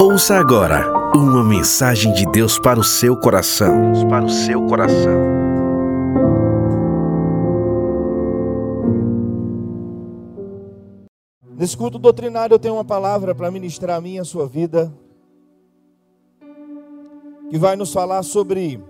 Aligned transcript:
Ouça 0.00 0.36
agora 0.36 0.90
uma 1.14 1.44
mensagem 1.44 2.12
de 2.12 2.24
Deus 2.26 2.58
para 2.58 2.78
o 2.80 2.84
seu 2.84 3.16
coração. 3.16 3.92
Deus 3.92 4.04
para 4.04 4.24
o 4.24 4.30
seu 4.30 4.66
coração. 4.66 5.40
Nesse 11.56 11.76
culto 11.76 11.98
doutrinário 11.98 12.54
eu 12.54 12.58
tenho 12.58 12.74
uma 12.74 12.84
palavra 12.84 13.34
para 13.34 13.50
ministrar 13.50 13.98
a 13.98 14.00
minha 14.00 14.16
e 14.16 14.20
a 14.20 14.24
sua 14.24 14.46
vida. 14.46 14.92
Que 17.50 17.58
vai 17.58 17.76
nos 17.76 17.92
falar 17.92 18.22
sobre 18.22 18.82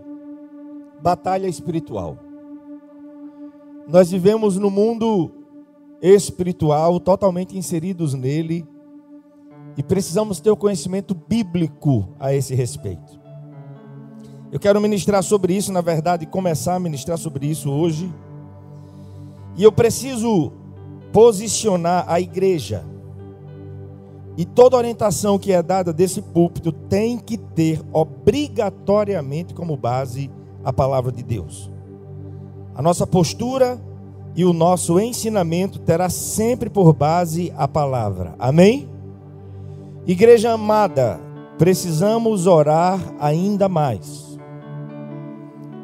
batalha 1.03 1.49
espiritual. 1.49 2.17
Nós 3.89 4.11
vivemos 4.11 4.57
no 4.57 4.71
mundo 4.71 5.33
espiritual, 6.01 7.01
totalmente 7.01 7.59
inseridos 7.59 8.15
nele, 8.15 8.67
e 9.77 9.83
precisamos 9.83 10.41
ter 10.41 10.51
o 10.51 10.57
conhecimento 10.57 11.15
bíblico 11.15 12.09
a 12.19 12.35
esse 12.35 12.55
respeito. 12.55 13.21
Eu 14.53 14.59
quero 14.59 14.81
ministrar 14.81 15.23
sobre 15.23 15.55
isso, 15.55 15.73
na 15.73 15.81
verdade, 15.81 16.27
começar 16.27 16.75
a 16.75 16.81
ministrar 16.81 17.17
sobre 17.17 17.47
isso 17.47 17.71
hoje. 17.71 18.13
E 19.57 19.63
eu 19.63 19.71
preciso 19.71 20.53
posicionar 21.13 22.05
a 22.09 22.21
igreja. 22.21 22.85
E 24.37 24.45
toda 24.45 24.77
orientação 24.77 25.39
que 25.39 25.53
é 25.53 25.63
dada 25.63 25.93
desse 25.93 26.21
púlpito 26.21 26.73
tem 26.73 27.19
que 27.19 27.37
ter 27.37 27.81
obrigatoriamente 27.93 29.55
como 29.55 29.77
base 29.77 30.31
a 30.65 30.73
palavra 30.73 31.13
de 31.13 31.23
Deus. 31.23 31.71
A 32.75 32.83
nossa 32.83 33.07
postura 33.07 33.81
e 34.35 34.45
o 34.45 34.53
nosso 34.53 34.99
ensinamento 34.99 35.79
terá 35.79 36.09
sempre 36.09 36.71
por 36.71 36.93
base 36.93 37.53
a 37.57 37.69
palavra. 37.69 38.35
Amém? 38.39 38.89
Igreja 40.07 40.53
amada, 40.53 41.21
precisamos 41.59 42.47
orar 42.47 42.99
ainda 43.21 43.69
mais. 43.69 44.39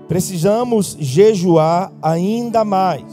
Precisamos 0.09 0.97
jejuar 0.99 1.93
ainda 2.01 2.65
mais. 2.65 3.05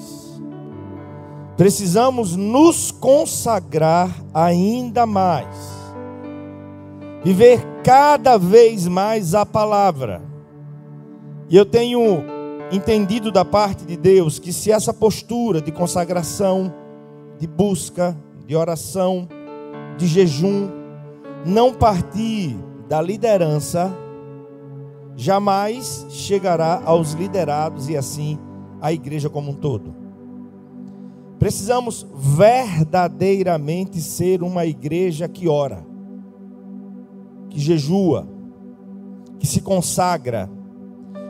Precisamos 1.58 2.36
nos 2.36 2.92
consagrar 2.92 4.10
ainda 4.34 5.06
mais. 5.06 5.48
Viver 7.24 7.62
cada 7.84 8.38
vez 8.38 8.88
mais 8.88 9.36
a 9.36 9.46
palavra. 9.46 10.22
E 11.50 11.58
eu 11.58 11.66
tenho 11.66 12.24
entendido 12.72 13.32
da 13.32 13.44
parte 13.44 13.86
de 13.86 13.98
Deus 13.98 14.40
que 14.40 14.54
se 14.54 14.72
essa 14.72 14.94
postura 14.94 15.62
de 15.62 15.72
consagração, 15.72 16.74
de 17.38 17.46
busca, 17.46 18.18
de 18.48 18.56
oração, 18.56 19.28
de 19.98 20.08
jejum, 20.08 20.83
não 21.46 21.74
partir 21.74 22.56
da 22.88 23.02
liderança, 23.02 23.92
jamais 25.16 26.06
chegará 26.10 26.82
aos 26.86 27.12
liderados 27.14 27.90
e 27.90 27.98
assim 27.98 28.40
à 28.82 28.92
igreja 28.92 29.30
como 29.30 29.52
um 29.52 29.56
todo. 29.56 29.94
Precisamos 31.38 32.08
verdadeiramente 32.16 34.00
ser 34.02 34.42
uma 34.42 34.66
igreja 34.66 35.28
que 35.28 35.48
ora, 35.48 35.86
que 37.50 37.60
jejua, 37.60 38.28
que 39.40 39.46
se 39.46 39.60
consagra, 39.60 40.50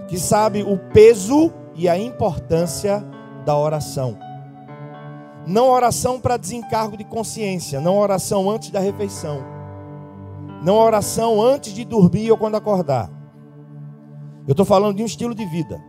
que 0.08 0.20
sabe 0.20 0.62
o 0.62 0.78
peso 0.94 1.52
e 1.76 1.90
a 1.90 1.98
importância 1.98 3.04
da 3.44 3.58
oração. 3.58 4.18
Não 5.48 5.70
oração 5.70 6.20
para 6.20 6.38
desencargo 6.38 6.96
de 6.96 7.04
consciência, 7.04 7.82
não 7.82 7.98
oração 7.98 8.50
antes 8.50 8.70
da 8.70 8.80
refeição 8.80 9.53
não 10.64 10.76
oração 10.76 11.42
antes 11.42 11.74
de 11.74 11.84
dormir 11.84 12.32
ou 12.32 12.38
quando 12.38 12.56
acordar. 12.56 13.10
Eu 14.48 14.52
estou 14.52 14.66
falando 14.66 14.98
de 14.98 15.04
um 15.04 15.06
estilo 15.06 15.36
de 15.36 15.46
vida. 15.46 15.84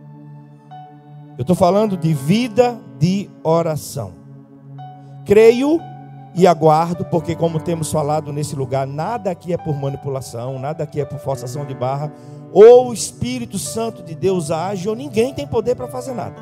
Eu 1.37 1.41
estou 1.41 1.55
falando 1.55 1.97
de 1.97 2.13
vida 2.13 2.79
de 2.97 3.29
oração. 3.43 4.13
Creio 5.25 5.79
e 6.33 6.45
aguardo, 6.45 7.05
porque, 7.05 7.35
como 7.35 7.59
temos 7.59 7.91
falado 7.91 8.31
nesse 8.33 8.55
lugar, 8.55 8.85
nada 8.85 9.31
aqui 9.31 9.53
é 9.53 9.57
por 9.57 9.75
manipulação, 9.75 10.59
nada 10.59 10.83
aqui 10.83 10.99
é 10.99 11.05
por 11.05 11.19
forçação 11.19 11.65
de 11.65 11.73
barra. 11.73 12.11
Ou 12.51 12.89
o 12.89 12.93
Espírito 12.93 13.57
Santo 13.57 14.03
de 14.03 14.13
Deus 14.13 14.51
age, 14.51 14.87
ou 14.87 14.95
ninguém 14.95 15.33
tem 15.33 15.47
poder 15.47 15.75
para 15.75 15.87
fazer 15.87 16.13
nada. 16.13 16.35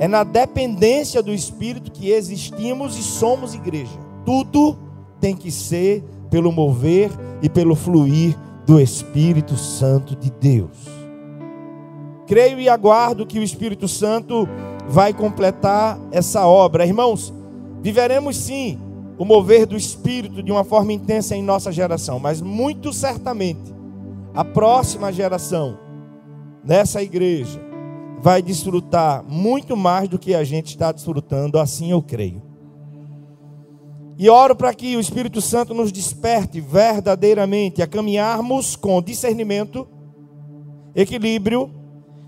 É 0.00 0.08
na 0.08 0.24
dependência 0.24 1.22
do 1.22 1.32
Espírito 1.32 1.90
que 1.90 2.10
existimos 2.10 2.98
e 2.98 3.02
somos 3.02 3.54
igreja. 3.54 3.98
Tudo 4.24 4.76
tem 5.20 5.36
que 5.36 5.50
ser 5.50 6.04
pelo 6.32 6.50
mover 6.50 7.10
e 7.42 7.48
pelo 7.50 7.76
fluir 7.76 8.34
do 8.64 8.80
Espírito 8.80 9.54
Santo 9.54 10.16
de 10.16 10.30
Deus. 10.30 10.88
Creio 12.26 12.58
e 12.58 12.70
aguardo 12.70 13.26
que 13.26 13.38
o 13.38 13.42
Espírito 13.42 13.86
Santo 13.86 14.48
vai 14.88 15.12
completar 15.12 15.98
essa 16.10 16.46
obra. 16.46 16.86
Irmãos, 16.86 17.34
viveremos 17.82 18.34
sim 18.34 18.78
o 19.18 19.26
mover 19.26 19.66
do 19.66 19.76
Espírito 19.76 20.42
de 20.42 20.50
uma 20.50 20.64
forma 20.64 20.94
intensa 20.94 21.36
em 21.36 21.42
nossa 21.42 21.70
geração, 21.70 22.18
mas 22.18 22.40
muito 22.40 22.94
certamente 22.94 23.70
a 24.34 24.42
próxima 24.42 25.12
geração 25.12 25.78
nessa 26.64 27.02
igreja 27.02 27.60
vai 28.22 28.40
desfrutar 28.40 29.22
muito 29.28 29.76
mais 29.76 30.08
do 30.08 30.18
que 30.18 30.34
a 30.34 30.44
gente 30.44 30.68
está 30.68 30.92
desfrutando, 30.92 31.58
assim 31.58 31.90
eu 31.90 32.00
creio. 32.00 32.51
E 34.18 34.28
oro 34.28 34.54
para 34.54 34.74
que 34.74 34.96
o 34.96 35.00
Espírito 35.00 35.40
Santo 35.40 35.72
nos 35.74 35.90
desperte 35.90 36.60
verdadeiramente 36.60 37.82
a 37.82 37.86
caminharmos 37.86 38.76
com 38.76 39.02
discernimento, 39.02 39.88
equilíbrio, 40.94 41.70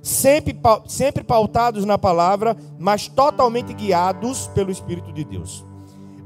sempre, 0.03 0.57
sempre 0.87 1.23
pautados 1.23 1.85
na 1.85 1.99
palavra, 1.99 2.57
mas 2.79 3.09
totalmente 3.09 3.73
guiados 3.73 4.47
pelo 4.49 4.71
Espírito 4.71 5.13
de 5.13 5.25
Deus. 5.25 5.65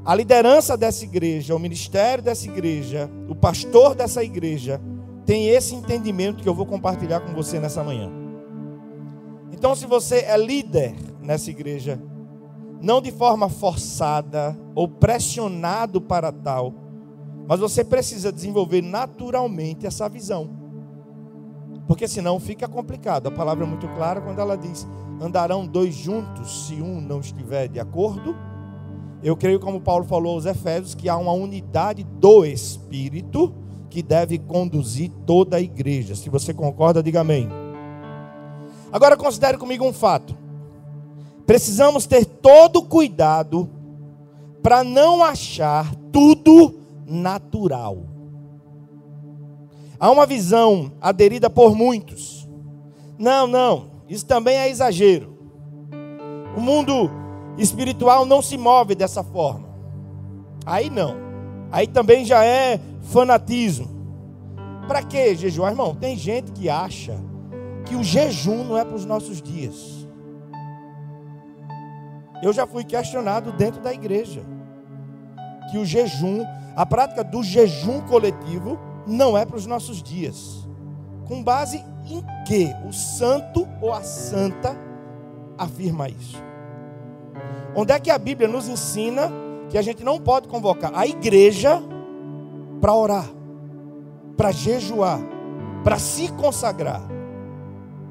A 0.05 0.15
liderança 0.15 0.77
dessa 0.77 1.03
igreja, 1.03 1.55
o 1.55 1.59
ministério 1.59 2.23
dessa 2.23 2.47
igreja, 2.47 3.09
o 3.27 3.35
pastor 3.35 3.93
dessa 3.93 4.23
igreja, 4.23 4.81
tem 5.25 5.49
esse 5.49 5.75
entendimento 5.75 6.41
que 6.41 6.49
eu 6.49 6.55
vou 6.55 6.65
compartilhar 6.65 7.19
com 7.19 7.33
você 7.33 7.59
nessa 7.59 7.83
manhã. 7.83 8.09
Então, 9.51 9.75
se 9.75 9.85
você 9.85 10.21
é 10.21 10.37
líder 10.37 10.95
nessa 11.21 11.49
igreja, 11.49 12.01
não 12.81 13.01
de 13.01 13.11
forma 13.11 13.49
forçada 13.49 14.57
ou 14.73 14.87
pressionado 14.87 15.99
para 15.99 16.31
tal, 16.31 16.73
mas 17.47 17.59
você 17.59 17.83
precisa 17.83 18.31
desenvolver 18.31 18.81
naturalmente 18.81 19.85
essa 19.85 20.07
visão. 20.07 20.49
Porque 21.87 22.07
senão 22.07 22.39
fica 22.39 22.67
complicado. 22.67 23.27
A 23.27 23.31
palavra 23.31 23.65
é 23.65 23.67
muito 23.67 23.87
clara 23.89 24.21
quando 24.21 24.39
ela 24.39 24.55
diz: 24.55 24.87
andarão 25.19 25.65
dois 25.65 25.95
juntos 25.95 26.67
se 26.67 26.75
um 26.75 27.01
não 27.01 27.19
estiver 27.19 27.67
de 27.67 27.79
acordo. 27.79 28.35
Eu 29.21 29.35
creio, 29.35 29.59
como 29.59 29.81
Paulo 29.81 30.05
falou 30.05 30.35
aos 30.35 30.45
Efésios, 30.45 30.95
que 30.95 31.09
há 31.09 31.17
uma 31.17 31.33
unidade 31.33 32.03
do 32.03 32.45
Espírito 32.45 33.53
que 33.89 34.03
deve 34.03 34.37
conduzir 34.37 35.11
toda 35.25 35.57
a 35.57 35.61
igreja. 35.61 36.15
Se 36.15 36.29
você 36.29 36.53
concorda, 36.53 37.03
diga 37.03 37.21
amém. 37.21 37.49
Agora 38.91 39.17
considere 39.17 39.57
comigo 39.57 39.83
um 39.83 39.91
fato. 39.91 40.37
Precisamos 41.49 42.05
ter 42.05 42.25
todo 42.25 42.83
cuidado 42.83 43.67
para 44.61 44.83
não 44.83 45.23
achar 45.23 45.95
tudo 46.11 46.75
natural. 47.07 48.05
Há 49.99 50.11
uma 50.11 50.27
visão 50.27 50.91
aderida 51.01 51.49
por 51.49 51.73
muitos. 51.75 52.47
Não, 53.17 53.47
não, 53.47 53.87
isso 54.07 54.27
também 54.27 54.57
é 54.57 54.69
exagero. 54.69 55.39
O 56.55 56.61
mundo 56.61 57.09
espiritual 57.57 58.27
não 58.27 58.43
se 58.43 58.55
move 58.55 58.93
dessa 58.93 59.23
forma. 59.23 59.69
Aí 60.63 60.87
não. 60.87 61.15
Aí 61.71 61.87
também 61.87 62.25
já 62.25 62.45
é 62.45 62.79
fanatismo. 63.01 63.89
Para 64.87 65.01
que 65.01 65.33
jejuar, 65.33 65.71
irmão? 65.71 65.95
Tem 65.95 66.15
gente 66.15 66.51
que 66.51 66.69
acha 66.69 67.19
que 67.87 67.95
o 67.95 68.03
jejum 68.03 68.63
não 68.65 68.77
é 68.77 68.85
para 68.85 68.95
os 68.95 69.03
nossos 69.03 69.41
dias. 69.41 69.98
Eu 72.41 72.53
já 72.53 72.65
fui 72.65 72.83
questionado 72.83 73.51
dentro 73.51 73.81
da 73.81 73.93
igreja 73.93 74.41
que 75.69 75.77
o 75.77 75.85
jejum, 75.85 76.43
a 76.75 76.85
prática 76.85 77.23
do 77.23 77.43
jejum 77.43 78.01
coletivo, 78.01 78.79
não 79.05 79.37
é 79.37 79.45
para 79.45 79.57
os 79.57 79.65
nossos 79.65 80.01
dias. 80.01 80.67
Com 81.27 81.43
base 81.43 81.83
em 82.07 82.23
que 82.45 82.73
o 82.87 82.93
santo 82.93 83.67
ou 83.81 83.93
a 83.93 84.01
santa 84.01 84.75
afirma 85.57 86.09
isso? 86.09 86.41
Onde 87.75 87.93
é 87.93 87.99
que 87.99 88.09
a 88.09 88.17
Bíblia 88.17 88.47
nos 88.47 88.67
ensina 88.67 89.31
que 89.69 89.77
a 89.77 89.81
gente 89.81 90.03
não 90.03 90.19
pode 90.19 90.47
convocar 90.47 90.91
a 90.95 91.05
igreja 91.05 91.81
para 92.81 92.95
orar, 92.95 93.29
para 94.35 94.51
jejuar, 94.51 95.19
para 95.83 95.99
se 95.99 96.31
consagrar? 96.33 97.01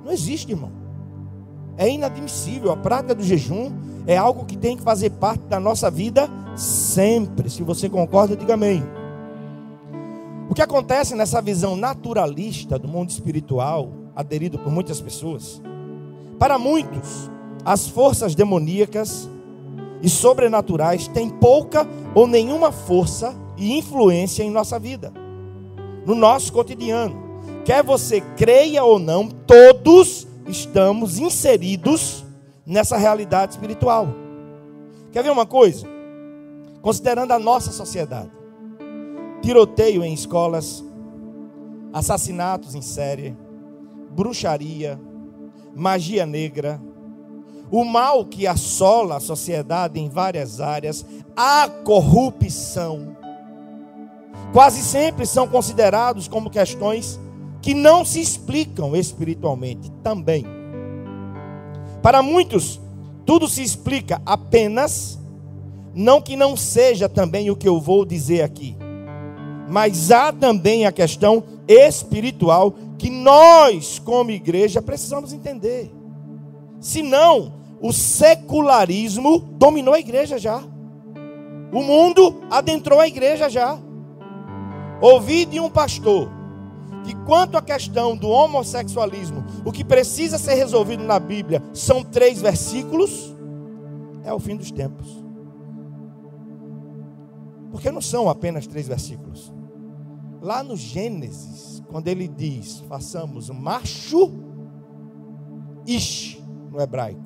Não 0.05 0.13
existe, 0.13 0.53
irmão. 0.53 0.78
É 1.79 1.89
inadmissível. 1.89 2.71
A 2.71 2.77
prática 2.77 3.15
do 3.15 3.23
jejum 3.23 3.73
é 4.07 4.19
algo 4.19 4.45
que 4.45 4.59
tem 4.59 4.77
que 4.77 4.83
fazer 4.83 5.11
parte 5.11 5.45
da 5.45 5.59
nossa 5.59 5.91
vida 5.91 6.29
Sempre. 6.59 7.49
Se 7.49 7.63
você 7.63 7.89
concorda, 7.89 8.37
diga 8.37 8.55
amém. 8.55 8.83
O 10.51 10.55
que 10.55 10.61
acontece 10.61 11.15
nessa 11.15 11.41
visão 11.41 11.77
naturalista 11.77 12.77
do 12.77 12.89
mundo 12.89 13.11
espiritual, 13.11 13.93
aderido 14.17 14.59
por 14.59 14.73
muitas 14.73 15.01
pessoas, 15.01 15.63
para 16.37 16.59
muitos, 16.59 17.31
as 17.65 17.87
forças 17.87 18.35
demoníacas 18.35 19.29
e 20.03 20.09
sobrenaturais 20.09 21.07
têm 21.07 21.31
pouca 21.31 21.87
ou 22.13 22.27
nenhuma 22.27 22.73
força 22.73 23.37
e 23.57 23.79
influência 23.79 24.43
em 24.43 24.51
nossa 24.51 24.81
vida, 24.81 25.13
no 26.05 26.15
nosso 26.15 26.53
cotidiano. 26.53 27.23
Quer 27.65 27.85
você 27.85 28.21
creia 28.37 28.83
ou 28.83 28.99
não, 28.99 29.29
todos 29.29 30.27
estamos 30.49 31.19
inseridos 31.19 32.25
nessa 32.67 32.97
realidade 32.97 33.53
espiritual. 33.53 34.09
Quer 35.13 35.23
ver 35.23 35.31
uma 35.31 35.47
coisa? 35.47 35.87
Considerando 36.81 37.33
a 37.33 37.39
nossa 37.39 37.71
sociedade, 37.71 38.31
tiroteio 39.43 40.05
em 40.05 40.13
escolas, 40.13 40.85
assassinatos 41.93 42.75
em 42.75 42.83
série, 42.83 43.37
bruxaria, 44.11 45.01
magia 45.75 46.25
negra, 46.25 46.81
o 47.71 47.85
mal 47.85 48.25
que 48.25 48.47
assola 48.47 49.17
a 49.17 49.21
sociedade 49.21 50.01
em 50.01 50.09
várias 50.09 50.61
áreas, 50.61 51.05
a 51.37 51.69
corrupção, 51.85 53.17
quase 54.53 54.83
sempre 54.83 55.27
são 55.27 55.47
considerados 55.47 56.27
como 56.29 56.51
questões 56.51 57.21
que 57.61 57.75
não 57.75 58.05
se 58.05 58.21
explicam 58.21 58.95
espiritualmente 58.95 59.91
também. 60.03 60.45
Para 62.03 62.23
muitos, 62.23 62.81
tudo 63.27 63.49
se 63.49 63.63
explica 63.63 64.23
apenas, 64.25 65.19
não 65.95 66.21
que 66.23 66.37
não 66.37 66.57
seja 66.57 67.09
também 67.09 67.51
o 67.51 67.57
que 67.57 67.69
eu 67.69 67.81
vou 67.81 68.05
dizer 68.05 68.43
aqui, 68.43 68.77
mas 69.69 70.11
há 70.11 70.33
também 70.33 70.87
a 70.87 70.93
questão 70.93 71.43
espiritual 71.67 72.75
que 72.97 73.11
nós, 73.11 73.99
como 73.99 74.31
igreja, 74.31 74.81
precisamos 74.81 75.33
entender. 75.33 75.93
Senão, 76.81 77.53
o 77.81 77.93
secularismo 77.93 79.39
dominou 79.39 79.95
a 79.95 80.01
igreja 80.01 80.39
já. 80.39 80.63
O 81.73 81.83
mundo 81.83 82.41
adentrou 82.51 82.99
a 82.99 83.07
igreja 83.07 83.49
já. 83.49 83.79
Ouvi 85.01 85.45
de 85.45 85.61
um 85.61 85.69
pastor 85.69 86.38
que, 87.09 87.15
quanto 87.25 87.57
à 87.57 87.63
questão 87.63 88.15
do 88.15 88.29
homossexualismo, 88.29 89.43
o 89.65 89.73
que 89.73 89.83
precisa 89.83 90.37
ser 90.37 90.55
resolvido 90.55 91.03
na 91.03 91.19
Bíblia 91.19 91.63
são 91.73 92.05
três 92.05 92.39
versículos, 92.39 93.35
é 94.23 94.33
o 94.33 94.39
fim 94.39 94.55
dos 94.55 94.71
tempos. 94.71 95.25
Porque 97.71 97.91
não 97.91 98.03
são 98.03 98.29
apenas 98.29 98.67
três 98.67 98.87
versículos. 98.87 99.51
Lá 100.43 100.63
no 100.63 100.77
Gênesis, 100.77 101.83
quando 101.91 102.09
ele 102.09 102.29
diz: 102.29 102.81
façamos 102.81 103.49
macho, 103.49 104.31
ish, 105.87 106.43
no 106.71 106.79
hebraico, 106.79 107.25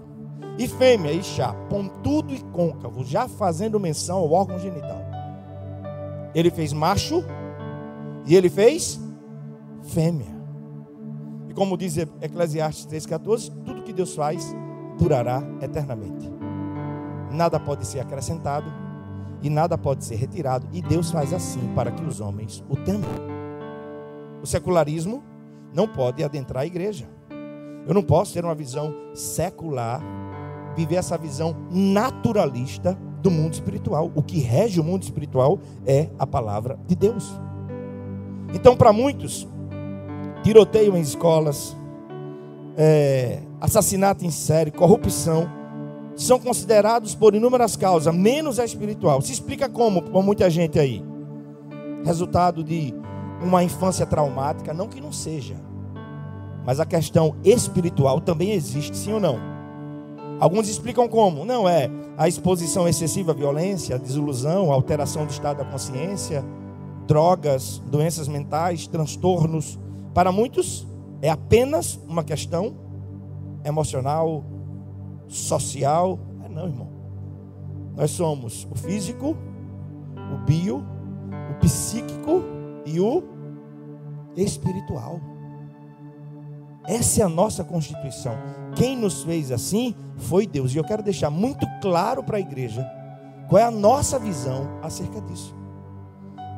e 0.60 0.68
fêmea, 0.68 1.12
Ixá, 1.12 1.54
pontudo 1.68 2.32
e 2.32 2.40
côncavo, 2.52 3.04
já 3.04 3.26
fazendo 3.26 3.80
menção 3.80 4.18
ao 4.18 4.30
órgão 4.30 4.60
genital. 4.60 5.02
Ele 6.32 6.52
fez 6.52 6.72
macho 6.72 7.24
e 8.24 8.36
ele 8.36 8.48
fez 8.48 9.00
fêmea. 9.82 10.42
E 11.48 11.54
como 11.54 11.76
diz 11.76 11.96
Eclesiastes 11.96 12.86
3,14, 12.86 13.52
tudo 13.64 13.82
que 13.82 13.92
Deus 13.92 14.14
faz 14.14 14.54
durará 14.98 15.42
eternamente. 15.60 16.30
Nada 17.30 17.58
pode 17.58 17.86
ser 17.86 18.00
acrescentado 18.00 18.72
e 19.42 19.50
nada 19.50 19.76
pode 19.76 20.04
ser 20.04 20.16
retirado. 20.16 20.66
E 20.72 20.80
Deus 20.80 21.10
faz 21.10 21.32
assim 21.32 21.72
para 21.74 21.90
que 21.90 22.04
os 22.04 22.20
homens 22.20 22.64
o 22.68 22.76
temam. 22.76 23.10
O 24.42 24.46
secularismo 24.46 25.22
não 25.74 25.88
pode 25.88 26.22
adentrar 26.22 26.62
a 26.62 26.66
igreja. 26.66 27.08
Eu 27.86 27.94
não 27.94 28.02
posso 28.02 28.32
ter 28.34 28.44
uma 28.44 28.54
visão 28.54 28.94
secular, 29.12 30.00
viver 30.76 30.96
essa 30.96 31.18
visão 31.18 31.56
naturalista 31.70 32.96
do 33.20 33.30
mundo 33.30 33.54
espiritual. 33.54 34.10
O 34.14 34.22
que 34.22 34.38
rege 34.38 34.80
o 34.80 34.84
mundo 34.84 35.02
espiritual 35.02 35.58
é 35.86 36.08
a 36.18 36.26
palavra 36.26 36.78
de 36.86 36.94
Deus. 36.94 37.32
Então, 38.54 38.76
para 38.76 38.92
muitos, 38.92 39.48
tiroteio 40.42 40.96
em 40.96 41.00
escolas, 41.00 41.76
é, 42.76 43.40
assassinato 43.60 44.24
em 44.24 44.30
série, 44.30 44.70
corrupção, 44.70 45.48
são 46.16 46.38
considerados 46.38 47.14
por 47.14 47.34
inúmeras 47.34 47.76
causas, 47.76 48.14
menos 48.14 48.58
a 48.58 48.64
espiritual. 48.64 49.20
Se 49.22 49.32
explica 49.32 49.68
como, 49.68 50.02
por 50.02 50.22
muita 50.22 50.48
gente 50.50 50.78
aí. 50.78 51.02
Resultado 52.04 52.62
de 52.62 52.94
uma 53.40 53.64
infância 53.64 54.04
traumática, 54.04 54.74
não 54.74 54.88
que 54.88 55.00
não 55.00 55.12
seja. 55.12 55.56
Mas 56.64 56.78
a 56.78 56.86
questão 56.86 57.34
espiritual 57.44 58.20
também 58.20 58.52
existe, 58.52 58.96
sim 58.96 59.12
ou 59.12 59.20
não? 59.20 59.38
Alguns 60.38 60.68
explicam 60.68 61.08
como? 61.08 61.44
Não 61.44 61.68
é 61.68 61.90
a 62.16 62.28
exposição 62.28 62.88
excessiva 62.88 63.32
à 63.32 63.34
violência, 63.34 63.96
a 63.96 63.98
desilusão, 63.98 64.70
a 64.70 64.74
alteração 64.74 65.24
do 65.24 65.30
estado 65.30 65.58
da 65.58 65.64
consciência, 65.64 66.44
drogas, 67.06 67.82
doenças 67.86 68.28
mentais, 68.28 68.86
transtornos. 68.86 69.78
Para 70.14 70.30
muitos 70.30 70.86
é 71.20 71.30
apenas 71.30 71.98
uma 72.08 72.24
questão 72.24 72.74
emocional, 73.64 74.44
social. 75.28 76.18
É 76.44 76.48
não, 76.48 76.66
irmão. 76.66 76.88
Nós 77.96 78.10
somos 78.10 78.66
o 78.70 78.74
físico, 78.74 79.36
o 80.16 80.44
bio, 80.44 80.84
o 81.50 81.60
psíquico 81.60 82.42
e 82.84 83.00
o 83.00 83.22
espiritual. 84.36 85.20
Essa 86.86 87.22
é 87.22 87.24
a 87.24 87.28
nossa 87.28 87.62
constituição. 87.62 88.34
Quem 88.74 88.96
nos 88.96 89.22
fez 89.22 89.52
assim 89.52 89.94
foi 90.16 90.46
Deus. 90.46 90.74
E 90.74 90.78
eu 90.78 90.84
quero 90.84 91.02
deixar 91.02 91.30
muito 91.30 91.66
claro 91.80 92.24
para 92.24 92.38
a 92.38 92.40
igreja 92.40 92.84
qual 93.48 93.60
é 93.60 93.64
a 93.64 93.70
nossa 93.70 94.18
visão 94.18 94.66
acerca 94.82 95.20
disso. 95.20 95.54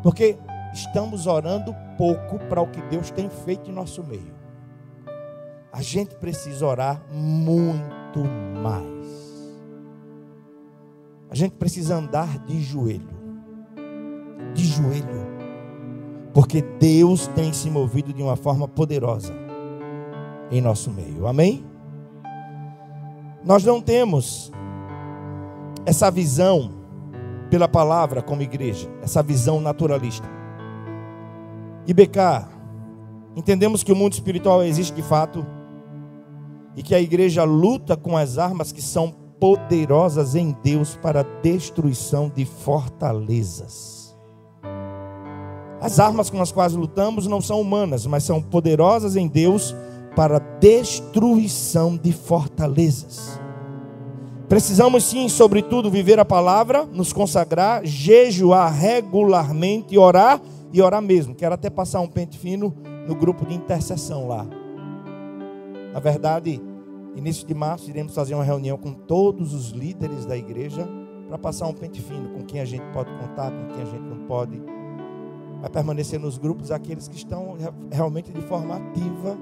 Porque 0.03 0.39
estamos 0.75 1.27
orando 1.29 1.75
pouco 1.97 2.39
para 2.49 2.61
o 2.61 2.67
que 2.67 2.83
Deus 2.83 3.11
tem 3.11 3.31
feito 3.31 3.71
em 3.71 3.73
nosso 3.73 4.03
meio. 4.03 4.35
A 5.73 5.81
gente 5.81 6.17
precisa 6.17 6.67
orar 6.67 7.01
muito 7.11 8.21
mais. 8.61 9.55
A 11.31 11.35
gente 11.35 11.53
precisa 11.53 11.97
andar 11.97 12.39
de 12.41 12.61
joelho. 12.61 13.09
De 14.53 14.65
joelho. 14.65 15.35
Porque 16.33 16.61
Deus 16.63 17.29
tem 17.29 17.53
se 17.53 17.71
movido 17.71 18.13
de 18.13 18.23
uma 18.23 18.37
forma 18.37 18.67
poderosa 18.67 19.33
em 20.51 20.61
nosso 20.61 20.91
meio. 20.91 21.27
Amém? 21.27 21.65
Nós 23.45 23.65
não 23.65 23.81
temos 23.81 24.51
essa 25.87 26.11
visão 26.11 26.71
pela 27.51 27.69
palavra 27.69 28.23
como 28.23 28.43
igreja, 28.43 28.89
essa 29.03 29.23
visão 29.23 29.61
naturalista. 29.61 30.44
E 31.87 31.93
BK, 31.93 32.49
entendemos 33.37 33.83
que 33.83 33.93
o 33.93 33.97
mundo 33.97 34.15
espiritual 34.15 34.63
existe 34.63 34.95
de 34.95 35.03
fato 35.03 35.47
e 36.77 36.83
que 36.83 36.95
a 36.95 37.01
igreja 37.01 37.45
luta 37.45 37.97
com 37.97 38.17
as 38.17 38.39
armas 38.39 38.73
que 38.73 38.81
são 38.81 39.15
poderosas 39.39 40.35
em 40.35 40.57
Deus 40.63 40.97
para 40.97 41.23
destruição 41.43 42.33
de 42.35 42.45
fortalezas. 42.45 44.17
As 45.81 46.01
armas 46.01 46.31
com 46.31 46.41
as 46.41 46.51
quais 46.51 46.73
lutamos 46.73 47.27
não 47.27 47.43
são 47.43 47.61
humanas, 47.61 48.07
mas 48.07 48.25
são 48.25 48.41
poderosas 48.41 49.17
em 49.17 49.29
Deus 49.29 49.77
para 50.17 50.39
destruição 50.39 51.97
de 51.97 52.13
fortalezas. 52.13 53.39
Precisamos 54.49 55.05
sim, 55.05 55.29
sobretudo, 55.29 55.91
viver 55.91 56.19
a 56.19 56.25
palavra, 56.25 56.87
nos 56.87 57.13
consagrar, 57.13 57.85
jejuar 57.85 58.73
regularmente, 58.73 59.99
orar 59.99 60.41
e 60.75 60.83
orar 60.83 61.01
mesmo. 61.01 61.37
Quero 61.37 61.55
até 61.55 61.71
passar 61.71 62.01
um 62.01 62.09
pente 62.09 62.37
fino 62.37 62.75
no 63.07 63.15
grupo 63.15 63.47
de 63.47 63.55
intercessão 63.55 64.27
lá. 64.27 64.45
Na 65.93 66.01
verdade, 66.01 66.61
início 67.15 67.47
de 67.47 67.55
março 67.55 67.89
iremos 67.89 68.13
fazer 68.13 68.35
uma 68.35 68.43
reunião 68.43 68.77
com 68.77 68.93
todos 68.93 69.55
os 69.55 69.71
líderes 69.71 70.27
da 70.27 70.37
igreja 70.37 70.85
para 71.29 71.39
passar 71.39 71.69
um 71.69 71.73
pente 71.73 72.03
fino 72.03 72.31
com 72.31 72.43
quem 72.43 72.61
a 72.61 72.65
gente 72.65 72.85
pode 72.93 73.09
contar, 73.13 73.53
com 73.53 73.69
quem 73.69 73.83
a 73.83 73.87
gente 73.87 74.03
não 74.03 74.27
pode. 74.27 74.61
Vai 75.61 75.71
permanecer 75.71 76.19
nos 76.19 76.37
grupos 76.37 76.73
aqueles 76.73 77.07
que 77.07 77.17
estão 77.17 77.57
realmente 77.91 78.33
de 78.33 78.41
forma 78.43 78.75
ativa 78.75 79.39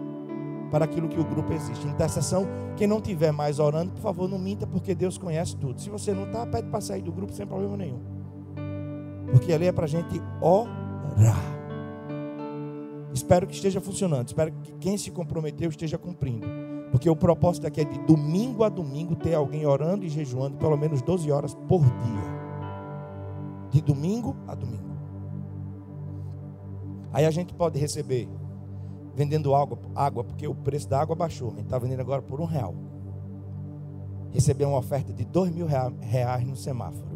para 0.71 0.85
aquilo 0.85 1.09
que 1.09 1.19
o 1.19 1.25
grupo 1.25 1.51
existe. 1.55 1.87
Intercessão, 1.89 2.47
quem 2.77 2.87
não 2.87 3.01
tiver 3.01 3.33
mais 3.33 3.59
orando, 3.59 3.93
por 3.93 4.03
favor, 4.03 4.29
não 4.29 4.39
minta, 4.39 4.67
porque 4.67 4.95
Deus 4.95 5.17
conhece 5.17 5.57
tudo. 5.57 5.81
Se 5.81 5.89
você 5.89 6.13
não 6.13 6.27
está, 6.27 6.47
pede 6.47 6.69
para 6.69 6.83
sair 6.83 7.01
do 7.01 7.11
grupo 7.11 7.33
sem 7.33 7.47
problema 7.47 7.79
nenhum. 7.79 8.01
Porque 9.31 9.51
ali 9.51 9.67
é 9.67 9.73
para 9.73 9.87
a 9.87 9.89
gente 9.89 10.21
orar. 10.43 10.82
Espero 13.13 13.47
que 13.47 13.55
esteja 13.55 13.81
funcionando. 13.81 14.29
Espero 14.29 14.53
que 14.53 14.73
quem 14.75 14.97
se 14.97 15.11
comprometeu 15.11 15.69
esteja 15.69 15.99
cumprindo. 15.99 16.47
Porque 16.91 17.09
o 17.09 17.17
propósito 17.17 17.67
aqui 17.67 17.81
é 17.81 17.85
de 17.85 17.99
domingo 18.01 18.65
a 18.65 18.69
domingo 18.69 19.17
ter 19.17 19.35
alguém 19.35 19.65
orando 19.65 20.05
e 20.05 20.09
jejuando 20.09 20.57
pelo 20.59 20.77
menos 20.77 21.01
12 21.03 21.31
horas 21.31 21.55
por 21.69 21.81
dia. 21.83 22.43
de 23.71 23.81
domingo 23.81 24.37
a 24.47 24.55
domingo. 24.55 24.93
Aí 27.11 27.25
a 27.25 27.31
gente 27.31 27.55
pode 27.55 27.79
receber 27.79 28.29
vendendo 29.15 29.55
água, 29.55 29.79
água 29.95 30.23
porque 30.23 30.47
o 30.47 30.55
preço 30.55 30.89
da 30.89 31.01
água 31.01 31.17
baixou. 31.17 31.49
A 31.49 31.55
gente 31.55 31.65
está 31.65 31.79
vendendo 31.79 32.01
agora 32.01 32.21
por 32.21 32.39
um 32.39 32.45
real. 32.45 32.75
Receber 34.31 34.67
uma 34.67 34.77
oferta 34.77 35.13
de 35.13 35.25
dois 35.25 35.51
mil 35.51 35.67
reais 35.67 36.47
no 36.47 36.55
semáforo. 36.55 37.12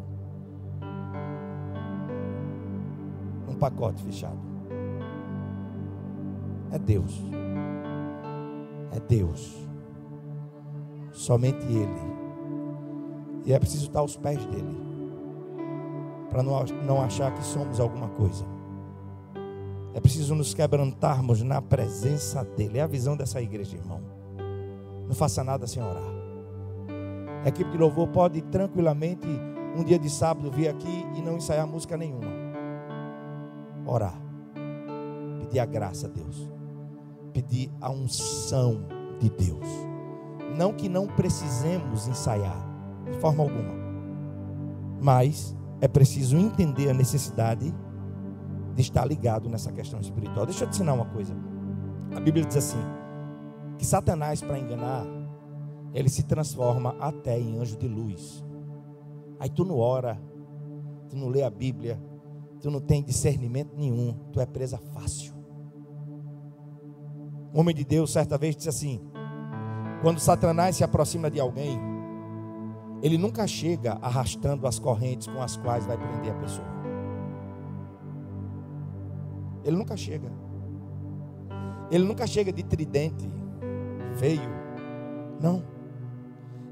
Pacote 3.57 4.03
fechado. 4.03 4.39
É 6.71 6.79
Deus. 6.79 7.23
É 8.93 9.01
Deus. 9.01 9.55
Somente 11.13 11.65
Ele. 11.67 12.17
E 13.45 13.53
é 13.53 13.59
preciso 13.59 13.87
estar 13.87 14.01
aos 14.01 14.17
pés 14.17 14.45
dele. 14.47 14.77
Para 16.29 16.43
não, 16.43 16.65
não 16.85 17.01
achar 17.01 17.33
que 17.33 17.43
somos 17.45 17.81
alguma 17.81 18.09
coisa. 18.09 18.45
É 19.95 20.01
preciso 20.01 20.35
nos 20.35 20.53
quebrantarmos 20.53 21.43
na 21.43 21.63
presença 21.63 22.45
dEle. 22.45 22.79
É 22.79 22.83
a 22.83 22.87
visão 22.87 23.17
dessa 23.17 23.41
igreja, 23.41 23.77
irmão. 23.77 24.03
Não 25.07 25.15
faça 25.15 25.43
nada 25.43 25.67
sem 25.67 25.83
orar. 25.83 26.17
A 27.45 27.49
equipe 27.49 27.71
de 27.71 27.79
louvor 27.79 28.09
pode 28.09 28.43
tranquilamente, 28.43 29.27
um 29.75 29.85
dia 29.85 29.99
de 29.99 30.11
sábado, 30.11 30.51
vir 30.51 30.69
aqui 30.69 31.07
e 31.17 31.23
não 31.23 31.37
ensaiar 31.37 31.67
música 31.67 31.97
nenhuma. 31.97 32.36
Orar. 33.87 34.21
Pedir 35.40 35.61
a 35.61 35.66
graça 35.66 36.07
a 36.07 36.11
Deus. 36.11 36.50
Pedir 37.33 37.71
a 37.81 37.90
unção 37.90 38.87
de 39.21 39.31
Deus. 39.31 39.66
Não 40.57 40.73
que 40.73 40.88
não 40.88 41.07
precisemos 41.07 42.09
ensaiar, 42.09 42.66
de 43.11 43.19
forma 43.19 43.43
alguma. 43.43 43.75
Mas 45.00 45.55
é 45.81 45.87
preciso 45.87 46.37
entender 46.37 46.88
a 46.88 46.95
necessidade 46.95 47.75
de 48.75 48.83
estar 48.83 49.05
ligado 49.05 49.49
nessa 49.49 49.73
questão 49.73 50.00
espiritual. 50.00 50.47
Deixa 50.47 50.64
eu 50.64 50.69
te 50.69 50.75
ensinar 50.75 50.95
uma 50.95 51.07
coisa. 51.07 51.35
A 52.14 52.21
Bíblia 52.21 52.45
diz 52.45 52.57
assim: 52.57 52.78
que 53.78 53.85
Satanás, 53.85 54.40
para 54.40 54.59
enganar, 54.59 55.05
ele 55.93 56.09
se 56.09 56.23
transforma 56.23 56.97
até 57.00 57.38
em 57.38 57.59
anjo 57.59 57.76
de 57.76 57.88
luz. 57.88 58.45
Aí 59.38 59.50
tu 59.50 59.64
não 59.64 59.78
ora, 59.78 60.21
tu 61.09 61.16
não 61.16 61.28
lê 61.28 61.43
a 61.43 61.50
Bíblia, 61.50 62.00
tu 62.67 62.71
não 62.73 62.81
tem 62.81 63.01
discernimento 63.01 63.77
nenhum, 63.77 64.13
tu 64.33 64.41
é 64.41 64.45
presa 64.45 64.77
fácil. 64.93 65.33
Um 67.55 67.61
homem 67.61 67.73
de 67.73 67.85
Deus, 67.85 68.11
certa 68.13 68.37
vez, 68.37 68.57
disse 68.57 68.69
assim: 68.69 69.01
quando 70.03 70.19
Satanás 70.19 70.75
se 70.75 70.83
aproxima 70.83 71.31
de 71.31 71.39
alguém, 71.39 71.79
ele 73.05 73.17
nunca 73.17 73.47
chega 73.47 73.93
arrastando 74.03 74.67
as 74.67 74.81
correntes 74.81 75.29
com 75.29 75.41
as 75.41 75.57
quais 75.57 75.87
vai 75.87 75.97
prender 75.97 76.33
a 76.33 76.41
pessoa. 76.41 76.67
Ele 79.65 79.77
nunca 79.77 79.97
chega. 79.97 80.33
Ele 81.89 82.03
nunca 82.03 82.27
chega 82.27 82.53
de 82.53 82.65
tridente, 82.65 83.31
feio. 84.17 84.51
Não. 85.41 85.63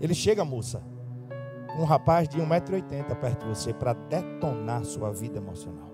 Ele 0.01 0.13
chega, 0.13 0.45
moça, 0.45 0.83
um 1.79 1.85
rapaz 1.85 2.29
de 2.29 2.39
1,80m 2.41 3.15
perto 3.17 3.43
de 3.43 3.49
você 3.49 3.73
para 3.73 3.93
detonar 3.93 4.85
sua 4.85 5.11
vida 5.13 5.39
emocional. 5.39 5.91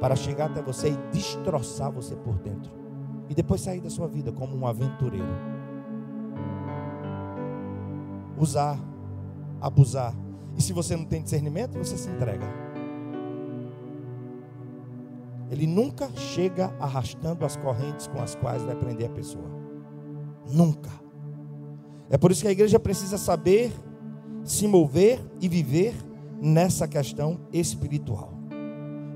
Para 0.00 0.16
chegar 0.16 0.46
até 0.46 0.60
você 0.60 0.90
e 0.90 0.96
destroçar 1.12 1.90
você 1.90 2.16
por 2.16 2.38
dentro. 2.38 2.72
E 3.28 3.34
depois 3.34 3.60
sair 3.60 3.80
da 3.80 3.88
sua 3.88 4.08
vida 4.08 4.32
como 4.32 4.56
um 4.56 4.66
aventureiro. 4.66 5.26
Usar, 8.36 8.78
abusar. 9.60 10.14
E 10.56 10.62
se 10.62 10.72
você 10.72 10.96
não 10.96 11.04
tem 11.04 11.22
discernimento, 11.22 11.78
você 11.78 11.96
se 11.96 12.10
entrega. 12.10 12.46
Ele 15.50 15.66
nunca 15.66 16.10
chega 16.16 16.74
arrastando 16.80 17.44
as 17.44 17.56
correntes 17.56 18.06
com 18.06 18.20
as 18.20 18.34
quais 18.34 18.62
vai 18.62 18.74
prender 18.74 19.08
a 19.08 19.12
pessoa. 19.12 19.48
Nunca. 20.50 20.90
É 22.10 22.18
por 22.18 22.30
isso 22.30 22.42
que 22.42 22.48
a 22.48 22.52
igreja 22.52 22.78
precisa 22.78 23.18
saber 23.18 23.72
se 24.44 24.66
mover 24.66 25.20
e 25.40 25.48
viver 25.48 25.94
nessa 26.40 26.86
questão 26.88 27.40
espiritual. 27.52 28.32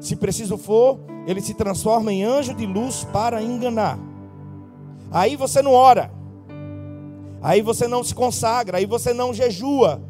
Se 0.00 0.16
preciso 0.16 0.56
for, 0.56 0.98
ele 1.26 1.40
se 1.40 1.54
transforma 1.54 2.12
em 2.12 2.22
anjo 2.22 2.54
de 2.54 2.66
luz 2.66 3.04
para 3.12 3.42
enganar. 3.42 3.98
Aí 5.10 5.36
você 5.36 5.60
não 5.60 5.72
ora. 5.72 6.10
Aí 7.42 7.62
você 7.62 7.86
não 7.86 8.02
se 8.02 8.14
consagra, 8.14 8.78
aí 8.78 8.86
você 8.86 9.12
não 9.12 9.34
jejua. 9.34 10.00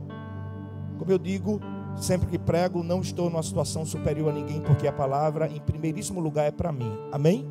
Como 0.99 1.11
eu 1.11 1.18
digo, 1.18 1.61
Sempre 1.97 2.28
que 2.28 2.38
prego, 2.38 2.83
não 2.83 3.00
estou 3.00 3.30
numa 3.30 3.42
situação 3.42 3.87
superior 3.87 4.28
a 4.30 4.33
ninguém, 4.33 4.61
porque 4.61 4.87
a 4.87 4.92
palavra, 4.92 5.49
em 5.49 5.61
primeiríssimo 5.61 6.21
lugar, 6.21 6.45
é 6.45 6.50
para 6.50 6.71
mim. 6.71 6.92
Amém? 7.11 7.49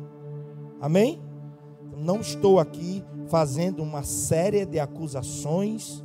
Amém? 0.80 1.20
Não 1.96 2.20
estou 2.20 2.60
aqui 2.60 3.02
fazendo 3.28 3.82
uma 3.82 4.02
série 4.02 4.64
de 4.64 4.78
acusações, 4.78 6.04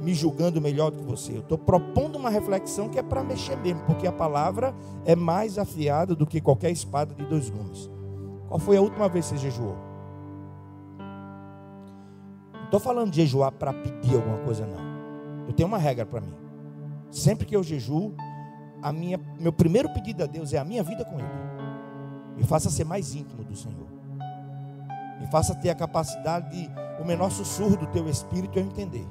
me 0.00 0.14
julgando 0.14 0.60
melhor 0.60 0.90
do 0.90 0.98
que 0.98 1.04
você. 1.04 1.32
Eu 1.32 1.40
estou 1.40 1.58
propondo 1.58 2.16
uma 2.16 2.30
reflexão 2.30 2.88
que 2.88 2.98
é 2.98 3.02
para 3.02 3.22
mexer 3.22 3.56
mesmo, 3.56 3.82
porque 3.82 4.06
a 4.06 4.12
palavra 4.12 4.74
é 5.04 5.14
mais 5.14 5.58
afiada 5.58 6.14
do 6.14 6.26
que 6.26 6.40
qualquer 6.40 6.70
espada 6.70 7.14
de 7.14 7.24
dois 7.26 7.50
gumes. 7.50 7.90
Qual 8.48 8.58
foi 8.58 8.76
a 8.76 8.80
última 8.80 9.08
vez 9.08 9.26
que 9.26 9.36
você 9.36 9.38
jejuou? 9.38 9.76
Não 12.54 12.64
estou 12.64 12.80
falando 12.80 13.10
de 13.10 13.16
jejuar 13.22 13.52
para 13.52 13.72
pedir 13.72 14.16
alguma 14.16 14.38
coisa, 14.38 14.66
não. 14.66 15.46
Eu 15.46 15.52
tenho 15.52 15.68
uma 15.68 15.78
regra 15.78 16.04
para 16.04 16.20
mim. 16.20 16.34
Sempre 17.10 17.46
que 17.46 17.56
eu 17.56 17.62
jejuo, 17.62 18.14
a 18.82 18.92
minha, 18.92 19.18
meu 19.38 19.52
primeiro 19.52 19.92
pedido 19.92 20.22
a 20.22 20.26
Deus 20.26 20.52
é 20.52 20.58
a 20.58 20.64
minha 20.64 20.82
vida 20.82 21.04
com 21.04 21.18
Ele. 21.18 21.28
Me 22.36 22.44
faça 22.44 22.70
ser 22.70 22.84
mais 22.84 23.14
íntimo 23.14 23.42
do 23.42 23.56
Senhor. 23.56 23.87
Me 25.20 25.26
faça 25.26 25.54
ter 25.54 25.70
a 25.70 25.74
capacidade 25.74 26.50
de 26.50 26.70
o 27.00 27.04
menor 27.04 27.30
sussurro 27.30 27.76
do 27.76 27.86
teu 27.86 28.08
espírito 28.08 28.58
eu 28.58 28.64
entender. 28.64 29.06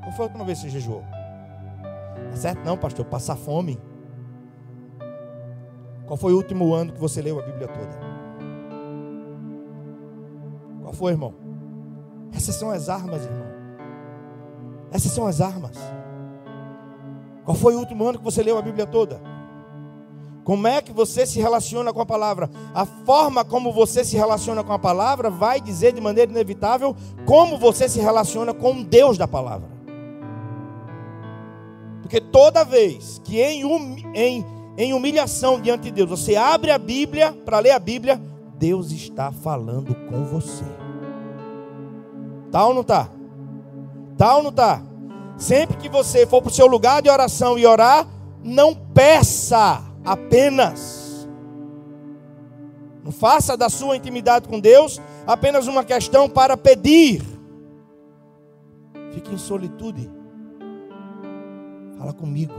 Qual 0.00 0.12
foi 0.12 0.24
a 0.24 0.28
última 0.28 0.44
vez 0.44 0.58
que 0.58 0.64
você 0.64 0.70
jejuou? 0.70 1.02
É 2.32 2.36
certo 2.36 2.64
não, 2.64 2.76
pastor, 2.76 3.04
passar 3.04 3.36
fome. 3.36 3.80
Qual 6.06 6.16
foi 6.16 6.32
o 6.32 6.36
último 6.36 6.74
ano 6.74 6.92
que 6.92 7.00
você 7.00 7.22
leu 7.22 7.38
a 7.38 7.42
Bíblia 7.42 7.68
toda? 7.68 8.10
Qual 10.82 10.92
foi, 10.92 11.12
irmão? 11.12 11.34
Essas 12.32 12.56
são 12.56 12.70
as 12.70 12.88
armas, 12.88 13.24
irmão. 13.24 13.46
Essas 14.90 15.12
são 15.12 15.26
as 15.26 15.40
armas. 15.40 15.76
Qual 17.44 17.56
foi 17.56 17.74
o 17.74 17.78
último 17.78 18.04
ano 18.04 18.18
que 18.18 18.24
você 18.24 18.42
leu 18.42 18.58
a 18.58 18.62
Bíblia 18.62 18.86
toda? 18.86 19.29
Como 20.50 20.66
é 20.66 20.82
que 20.82 20.92
você 20.92 21.24
se 21.24 21.38
relaciona 21.38 21.92
com 21.92 22.00
a 22.00 22.04
palavra? 22.04 22.50
A 22.74 22.84
forma 22.84 23.44
como 23.44 23.72
você 23.72 24.04
se 24.04 24.16
relaciona 24.16 24.64
com 24.64 24.72
a 24.72 24.80
palavra 24.80 25.30
vai 25.30 25.60
dizer 25.60 25.92
de 25.92 26.00
maneira 26.00 26.28
inevitável 26.28 26.96
como 27.24 27.56
você 27.56 27.88
se 27.88 28.00
relaciona 28.00 28.52
com 28.52 28.82
Deus 28.82 29.16
da 29.16 29.28
palavra. 29.28 29.68
Porque 32.02 32.20
toda 32.20 32.64
vez 32.64 33.20
que 33.22 33.40
em, 33.40 33.62
em, 34.12 34.44
em 34.76 34.92
humilhação 34.92 35.60
diante 35.60 35.84
de 35.84 35.92
Deus 35.92 36.10
você 36.10 36.34
abre 36.34 36.72
a 36.72 36.78
Bíblia 36.78 37.32
para 37.32 37.60
ler 37.60 37.70
a 37.70 37.78
Bíblia, 37.78 38.20
Deus 38.58 38.90
está 38.90 39.30
falando 39.30 39.94
com 40.08 40.24
você. 40.24 40.64
Tá 42.50 42.66
ou 42.66 42.74
não 42.74 42.82
tá? 42.82 43.08
Tá 44.18 44.36
ou 44.36 44.42
não 44.42 44.50
tá? 44.50 44.82
Sempre 45.38 45.76
que 45.76 45.88
você 45.88 46.26
for 46.26 46.42
para 46.42 46.50
o 46.50 46.52
seu 46.52 46.66
lugar 46.66 47.00
de 47.02 47.08
oração 47.08 47.56
e 47.56 47.64
orar, 47.64 48.04
não 48.42 48.74
peça 48.74 49.88
apenas. 50.10 51.28
Não 53.04 53.12
faça 53.12 53.56
da 53.56 53.68
sua 53.68 53.96
intimidade 53.96 54.48
com 54.48 54.58
Deus 54.58 55.00
apenas 55.26 55.68
uma 55.68 55.84
questão 55.84 56.28
para 56.28 56.56
pedir. 56.56 57.22
Fique 59.12 59.32
em 59.32 59.38
solitude. 59.38 60.10
Fala 61.96 62.12
comigo. 62.12 62.54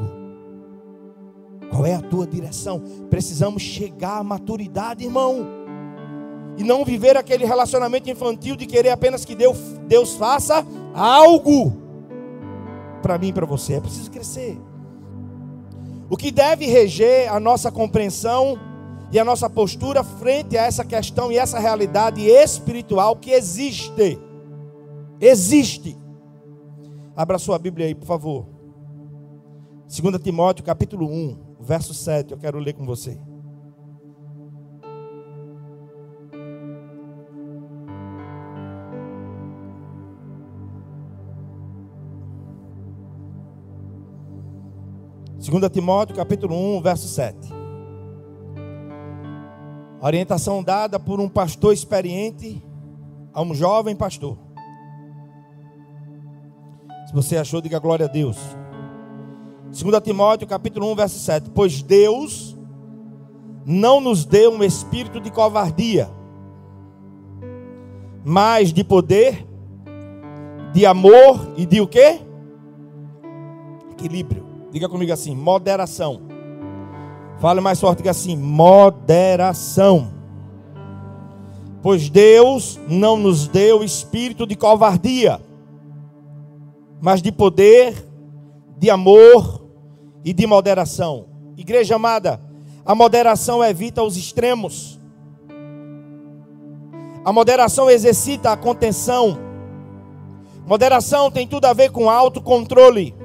Qual 1.70 1.86
é 1.86 1.94
a 1.94 2.02
tua 2.02 2.26
direção? 2.26 2.82
Precisamos 3.10 3.62
chegar 3.62 4.20
à 4.20 4.24
maturidade, 4.24 5.04
irmão. 5.04 5.46
E 6.58 6.64
não 6.64 6.86
viver 6.86 7.18
aquele 7.18 7.46
relacionamento 7.46 8.10
infantil 8.10 8.56
de 8.56 8.66
querer 8.66 8.90
apenas 8.90 9.26
que 9.26 9.36
Deus, 9.36 9.58
Deus 9.88 10.16
faça 10.16 10.66
algo 10.94 11.74
para 13.02 13.18
mim 13.18 13.30
e 13.30 13.34
para 13.34 13.46
você. 13.46 13.74
É 13.74 13.82
preciso 13.82 14.10
crescer. 14.10 14.58
O 16.12 16.18
que 16.18 16.30
deve 16.30 16.66
reger 16.66 17.32
a 17.32 17.40
nossa 17.40 17.72
compreensão 17.72 18.60
e 19.14 19.18
a 19.18 19.24
nossa 19.24 19.50
postura 19.50 20.04
frente 20.04 20.58
a 20.58 20.66
essa 20.66 20.84
questão 20.84 21.32
e 21.32 21.38
essa 21.38 21.58
realidade 21.58 22.28
espiritual 22.28 23.16
que 23.16 23.32
existe. 23.32 24.20
Existe. 25.22 25.98
Abra 27.16 27.40
sua 27.40 27.58
Bíblia 27.58 27.88
aí, 27.88 27.96
por 27.96 28.06
favor. 28.06 28.46
2 29.88 30.22
Timóteo, 30.22 30.66
capítulo 30.66 31.08
1, 31.08 31.38
verso 31.62 31.94
7. 31.94 32.34
Eu 32.34 32.38
quero 32.38 32.60
ler 32.60 32.74
com 32.74 32.86
você. 32.86 33.18
2 45.42 45.70
Timóteo 45.72 46.16
capítulo 46.16 46.56
1, 46.78 46.82
verso 46.84 47.08
7. 47.08 47.36
Orientação 50.00 50.62
dada 50.62 51.00
por 51.00 51.20
um 51.20 51.28
pastor 51.28 51.74
experiente 51.74 52.64
a 53.34 53.42
um 53.42 53.52
jovem 53.56 53.96
pastor. 53.96 54.38
Se 57.08 57.14
você 57.14 57.38
achou, 57.38 57.60
diga 57.60 57.80
glória 57.80 58.06
a 58.06 58.10
Deus. 58.10 58.38
2 59.72 60.04
Timóteo 60.04 60.48
capítulo 60.48 60.92
1, 60.92 60.96
verso 60.96 61.18
7. 61.18 61.50
Pois 61.50 61.82
Deus 61.82 62.56
não 63.66 64.00
nos 64.00 64.26
deu 64.26 64.52
um 64.52 64.64
espírito 64.64 65.20
de 65.20 65.32
covardia, 65.32 66.08
mas 68.24 68.72
de 68.72 68.84
poder, 68.84 69.48
de 70.72 70.86
amor 70.86 71.52
e 71.58 71.66
de 71.66 71.82
o 71.82 71.88
quê? 71.88 72.22
Equilíbrio. 73.94 74.41
Diga 74.72 74.88
comigo 74.88 75.12
assim: 75.12 75.36
moderação. 75.36 76.22
Fale 77.40 77.60
mais 77.60 77.80
forte, 77.80 77.98
diga 77.98 78.12
assim: 78.12 78.38
moderação. 78.38 80.14
Pois 81.82 82.10
Deus 82.10 82.80
não 82.88 83.18
nos 83.18 83.48
deu 83.48 83.84
espírito 83.84 84.46
de 84.46 84.56
covardia, 84.56 85.42
mas 87.02 87.22
de 87.22 87.32
poder, 87.32 88.08
de 88.78 88.90
amor 88.90 89.66
e 90.24 90.32
de 90.32 90.46
moderação. 90.46 91.26
Igreja 91.58 91.96
amada, 91.96 92.40
a 92.86 92.94
moderação 92.94 93.64
evita 93.64 94.04
os 94.04 94.16
extremos. 94.16 95.00
A 97.26 97.34
moderação 97.34 97.90
exercita 97.90 98.52
a 98.52 98.58
contenção. 98.58 99.38
Moderação 100.66 101.30
tem 101.30 101.48
tudo 101.48 101.66
a 101.66 101.74
ver 101.74 101.92
com 101.92 102.10
autocontrole. 102.10 103.21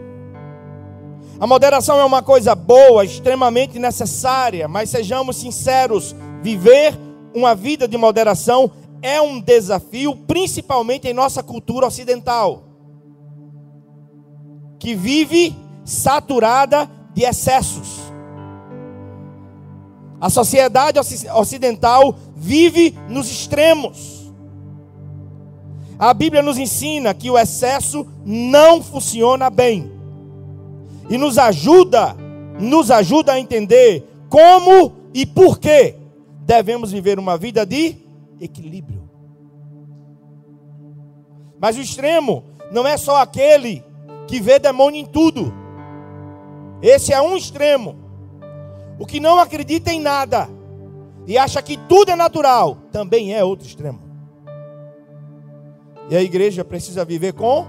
A 1.39 1.47
moderação 1.47 2.01
é 2.01 2.05
uma 2.05 2.23
coisa 2.23 2.55
boa, 2.55 3.05
extremamente 3.05 3.79
necessária, 3.79 4.67
mas 4.67 4.89
sejamos 4.89 5.37
sinceros, 5.37 6.17
viver 6.43 6.99
uma 7.35 7.55
vida 7.55 7.87
de 7.87 7.99
moderação 7.99 8.71
é 9.03 9.21
um 9.21 9.39
desafio, 9.39 10.17
principalmente 10.17 11.07
em 11.07 11.13
nossa 11.13 11.43
cultura 11.43 11.87
ocidental, 11.87 12.65
que 14.79 14.95
vive 14.95 15.55
saturada 15.85 16.91
de 17.13 17.25
excessos. 17.25 18.01
A 20.19 20.31
sociedade 20.31 20.99
ocidental 21.35 22.17
vive 22.35 22.99
nos 23.11 23.31
extremos. 23.31 24.33
A 25.99 26.15
Bíblia 26.15 26.43
nos 26.43 26.57
ensina 26.57 27.13
que 27.13 27.31
o 27.31 27.39
excesso 27.39 28.07
não 28.25 28.83
funciona 28.83 29.51
bem 29.51 29.96
e 31.09 31.17
nos 31.17 31.39
ajuda, 31.39 32.17
nos 32.59 32.91
ajuda 32.91 33.33
a 33.33 33.41
entender 33.41 34.05
como 34.29 34.93
e 35.15 35.25
por 35.25 35.59
que 35.59 35.95
devemos 36.41 36.93
viver 36.93 37.19
uma 37.19 37.37
vida 37.37 37.65
de 37.65 37.97
equilíbrio. 38.41 39.03
Mas 41.59 41.77
o 41.77 41.81
extremo 41.81 42.45
não 42.71 42.87
é 42.87 42.97
só 42.97 43.23
aquele 43.23 43.85
que 44.27 44.41
vê 44.41 44.59
demônio 44.59 45.01
em 45.01 45.07
tudo. 45.07 45.53
Esse 46.83 47.13
é 47.13 47.21
um 47.21 47.37
extremo. 47.37 47.97
O 48.99 49.07
que 49.07 49.21
não 49.21 49.39
acredita 49.39 49.93
em 49.93 50.01
nada 50.01 50.49
e 51.27 51.39
acha 51.39 51.61
que 51.63 51.77
tudo 51.77 52.11
é 52.11 52.17
natural, 52.17 52.79
também 52.93 53.35
é 53.35 53.43
outro 53.43 53.67
extremo. 53.67 54.01
E 56.09 56.17
a 56.17 56.23
igreja 56.23 56.65
precisa 56.65 57.05
viver 57.05 57.33
com 57.33 57.67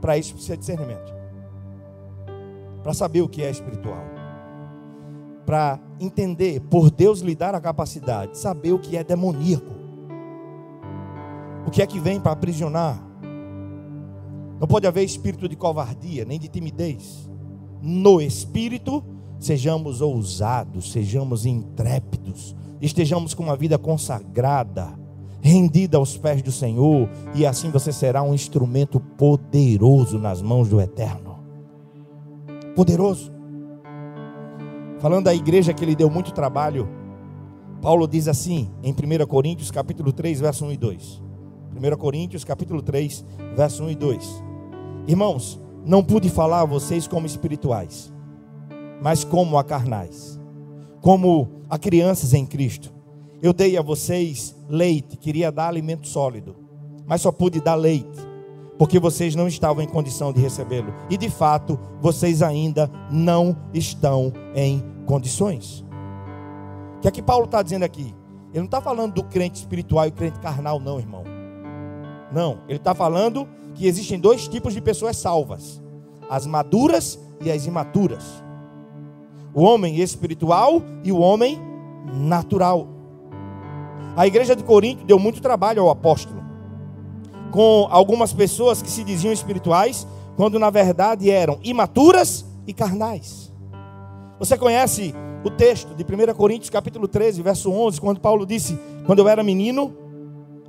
para 0.00 0.18
isso 0.18 0.34
precisa 0.34 0.56
discernimento 0.56 1.21
para 2.82 2.92
saber 2.92 3.22
o 3.22 3.28
que 3.28 3.42
é 3.42 3.50
espiritual, 3.50 4.04
para 5.46 5.78
entender, 6.00 6.60
por 6.62 6.90
Deus 6.90 7.20
lhe 7.20 7.34
dar 7.34 7.54
a 7.54 7.60
capacidade, 7.60 8.36
saber 8.36 8.72
o 8.72 8.78
que 8.78 8.96
é 8.96 9.04
demoníaco, 9.04 9.72
o 11.66 11.70
que 11.70 11.80
é 11.80 11.86
que 11.86 12.00
vem 12.00 12.20
para 12.20 12.32
aprisionar. 12.32 13.00
Não 14.60 14.66
pode 14.66 14.86
haver 14.86 15.04
espírito 15.04 15.48
de 15.48 15.56
covardia, 15.56 16.24
nem 16.24 16.38
de 16.38 16.48
timidez. 16.48 17.28
No 17.80 18.20
espírito, 18.20 19.02
sejamos 19.38 20.00
ousados, 20.00 20.92
sejamos 20.92 21.46
intrépidos, 21.46 22.54
estejamos 22.80 23.34
com 23.34 23.44
uma 23.44 23.56
vida 23.56 23.78
consagrada, 23.78 24.88
rendida 25.40 25.98
aos 25.98 26.16
pés 26.16 26.42
do 26.42 26.52
Senhor, 26.52 27.08
e 27.34 27.44
assim 27.44 27.70
você 27.70 27.92
será 27.92 28.22
um 28.22 28.34
instrumento 28.34 29.00
poderoso 29.00 30.18
nas 30.18 30.40
mãos 30.40 30.68
do 30.68 30.80
Eterno 30.80 31.31
poderoso. 32.74 33.32
Falando 34.98 35.24
da 35.24 35.34
igreja 35.34 35.74
que 35.74 35.84
ele 35.84 35.96
deu 35.96 36.08
muito 36.08 36.32
trabalho, 36.32 36.88
Paulo 37.80 38.06
diz 38.06 38.28
assim 38.28 38.70
em 38.82 38.92
1 38.92 39.26
Coríntios 39.26 39.70
capítulo 39.70 40.12
3, 40.12 40.40
verso 40.40 40.64
1 40.64 40.72
e 40.72 40.76
2. 40.76 41.22
1 41.74 41.96
Coríntios 41.96 42.44
capítulo 42.44 42.80
3, 42.82 43.24
verso 43.56 43.82
1 43.84 43.90
e 43.90 43.94
2. 43.96 44.44
Irmãos, 45.08 45.60
não 45.84 46.04
pude 46.04 46.28
falar 46.28 46.60
a 46.60 46.64
vocês 46.64 47.08
como 47.08 47.26
espirituais, 47.26 48.12
mas 49.02 49.24
como 49.24 49.58
a 49.58 49.64
carnais, 49.64 50.38
como 51.00 51.48
a 51.68 51.76
crianças 51.78 52.34
em 52.34 52.46
Cristo. 52.46 52.92
Eu 53.42 53.52
dei 53.52 53.76
a 53.76 53.82
vocês 53.82 54.54
leite, 54.68 55.16
queria 55.16 55.50
dar 55.50 55.66
alimento 55.66 56.06
sólido, 56.06 56.54
mas 57.04 57.20
só 57.20 57.32
pude 57.32 57.60
dar 57.60 57.74
leite 57.74 58.31
porque 58.82 58.98
vocês 58.98 59.36
não 59.36 59.46
estavam 59.46 59.80
em 59.80 59.86
condição 59.86 60.32
de 60.32 60.40
recebê-lo. 60.40 60.92
E 61.08 61.16
de 61.16 61.30
fato, 61.30 61.78
vocês 62.00 62.42
ainda 62.42 62.90
não 63.12 63.56
estão 63.72 64.32
em 64.56 64.82
condições. 65.06 65.84
O 66.96 67.00
que 67.00 67.06
é 67.06 67.12
que 67.12 67.22
Paulo 67.22 67.44
está 67.44 67.62
dizendo 67.62 67.84
aqui? 67.84 68.12
Ele 68.50 68.58
não 68.58 68.64
está 68.64 68.80
falando 68.80 69.14
do 69.14 69.22
crente 69.22 69.60
espiritual 69.60 70.08
e 70.08 70.10
crente 70.10 70.40
carnal, 70.40 70.80
não, 70.80 70.98
irmão. 70.98 71.22
Não, 72.32 72.58
ele 72.66 72.78
está 72.78 72.92
falando 72.92 73.48
que 73.72 73.86
existem 73.86 74.18
dois 74.18 74.48
tipos 74.48 74.74
de 74.74 74.80
pessoas 74.80 75.16
salvas: 75.16 75.80
as 76.28 76.44
maduras 76.44 77.20
e 77.40 77.52
as 77.52 77.66
imaturas. 77.66 78.42
O 79.54 79.62
homem 79.62 80.00
espiritual 80.00 80.82
e 81.04 81.12
o 81.12 81.20
homem 81.20 81.56
natural. 82.14 82.88
A 84.16 84.26
igreja 84.26 84.56
de 84.56 84.64
Corinto 84.64 85.04
deu 85.04 85.20
muito 85.20 85.40
trabalho 85.40 85.82
ao 85.82 85.90
apóstolo 85.90 86.41
com 87.52 87.86
algumas 87.90 88.32
pessoas 88.32 88.82
que 88.82 88.90
se 88.90 89.04
diziam 89.04 89.32
espirituais, 89.32 90.06
quando 90.36 90.58
na 90.58 90.70
verdade 90.70 91.30
eram 91.30 91.58
imaturas 91.62 92.44
e 92.66 92.72
carnais. 92.72 93.52
Você 94.38 94.56
conhece 94.56 95.14
o 95.44 95.50
texto 95.50 95.94
de 95.94 96.02
1 96.02 96.34
Coríntios 96.34 96.70
capítulo 96.70 97.06
13, 97.06 97.42
verso 97.42 97.70
11, 97.70 98.00
quando 98.00 98.20
Paulo 98.20 98.46
disse: 98.46 98.76
"Quando 99.06 99.18
eu 99.18 99.28
era 99.28 99.42
menino, 99.42 99.94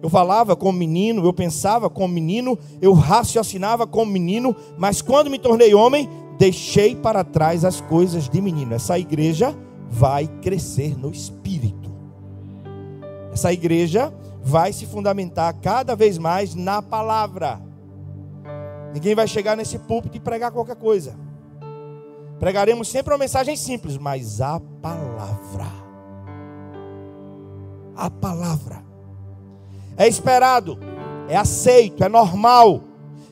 eu 0.02 0.10
falava 0.10 0.56
como 0.56 0.78
menino, 0.78 1.24
eu 1.24 1.34
pensava 1.34 1.90
como 1.90 2.14
menino, 2.14 2.60
eu 2.82 2.92
raciocinava 2.92 3.88
como 3.88 4.12
menino, 4.12 4.54
mas 4.78 5.02
quando 5.02 5.30
me 5.30 5.40
tornei 5.40 5.74
homem, 5.74 6.10
deixei 6.38 6.96
para 6.96 7.24
trás 7.24 7.64
as 7.64 7.80
coisas 7.80 8.28
de 8.28 8.42
menino". 8.42 8.76
Essa 8.76 9.00
igreja 9.00 9.56
vai 9.90 10.28
crescer 10.42 10.98
no 11.00 11.10
espírito. 11.10 11.92
Essa 13.32 13.54
igreja 13.54 14.14
vai 14.44 14.74
se 14.74 14.86
fundamentar 14.86 15.56
cada 15.62 15.96
vez 15.96 16.18
mais 16.18 16.54
na 16.54 16.82
palavra. 16.82 17.62
Ninguém 18.94 19.16
vai 19.16 19.28
chegar 19.28 19.56
nesse 19.56 19.80
púlpito 19.80 20.18
e 20.18 20.20
pregar 20.20 20.52
qualquer 20.52 20.76
coisa. 20.76 21.18
Pregaremos 22.40 22.90
sempre 22.90 23.14
uma 23.14 23.20
mensagem 23.20 23.56
simples, 23.56 23.98
mas 23.98 24.42
a 24.42 24.60
palavra. 24.82 25.66
A 27.96 28.10
palavra. 28.10 28.84
É 29.96 30.08
esperado, 30.08 30.78
é 31.30 31.38
aceito, 31.38 32.04
é 32.04 32.10
normal 32.10 32.82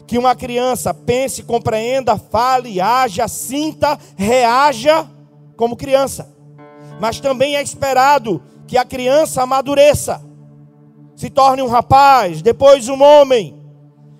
que 0.07 0.17
uma 0.17 0.35
criança 0.35 0.93
pense, 0.93 1.43
compreenda, 1.43 2.17
fale, 2.17 2.79
haja, 2.79 3.27
sinta, 3.27 3.97
reaja 4.15 5.07
como 5.57 5.75
criança. 5.75 6.33
Mas 6.99 7.19
também 7.19 7.55
é 7.55 7.61
esperado 7.61 8.41
que 8.67 8.77
a 8.77 8.85
criança 8.85 9.41
amadureça 9.43 10.30
se 11.21 11.29
torne 11.29 11.61
um 11.61 11.67
rapaz, 11.67 12.41
depois 12.41 12.89
um 12.89 12.99
homem, 12.99 13.53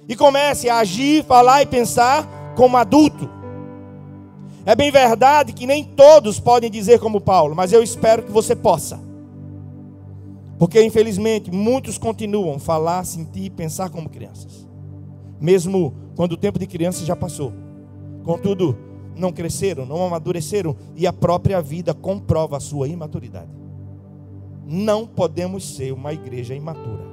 e 0.07 0.15
comece 0.15 0.69
a 0.69 0.77
agir, 0.77 1.23
falar 1.23 1.63
e 1.63 1.65
pensar 1.65 2.53
como 2.55 2.77
adulto. 2.77 3.27
É 4.67 4.75
bem 4.75 4.91
verdade 4.91 5.51
que 5.51 5.65
nem 5.65 5.83
todos 5.83 6.39
podem 6.39 6.69
dizer 6.69 6.99
como 6.99 7.19
Paulo, 7.19 7.55
mas 7.55 7.73
eu 7.73 7.81
espero 7.81 8.21
que 8.21 8.31
você 8.31 8.55
possa. 8.55 8.99
Porque 10.59 10.79
infelizmente 10.83 11.49
muitos 11.49 11.97
continuam 11.97 12.57
a 12.57 12.59
falar, 12.59 13.03
sentir 13.03 13.45
e 13.45 13.49
pensar 13.49 13.89
como 13.89 14.07
crianças. 14.07 14.67
Mesmo 15.39 15.95
quando 16.15 16.33
o 16.33 16.37
tempo 16.37 16.59
de 16.59 16.67
criança 16.67 17.03
já 17.03 17.15
passou. 17.15 17.51
Contudo, 18.23 18.77
não 19.15 19.31
cresceram, 19.31 19.87
não 19.87 20.05
amadureceram 20.05 20.75
e 20.95 21.07
a 21.07 21.11
própria 21.11 21.63
vida 21.63 21.95
comprova 21.95 22.57
a 22.57 22.59
sua 22.59 22.87
imaturidade 22.87 23.60
não 24.63 25.07
podemos 25.07 25.75
ser 25.75 25.91
uma 25.91 26.13
igreja 26.13 26.53
imatura. 26.53 27.03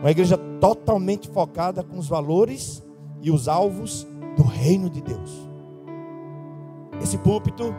Uma 0.00 0.10
igreja 0.10 0.38
totalmente 0.60 1.28
focada 1.28 1.82
com 1.82 1.98
os 1.98 2.08
valores 2.08 2.82
e 3.22 3.30
os 3.30 3.48
alvos 3.48 4.06
do 4.36 4.42
reino 4.42 4.88
de 4.88 5.00
Deus. 5.00 5.48
Esse 7.02 7.18
púlpito, 7.18 7.74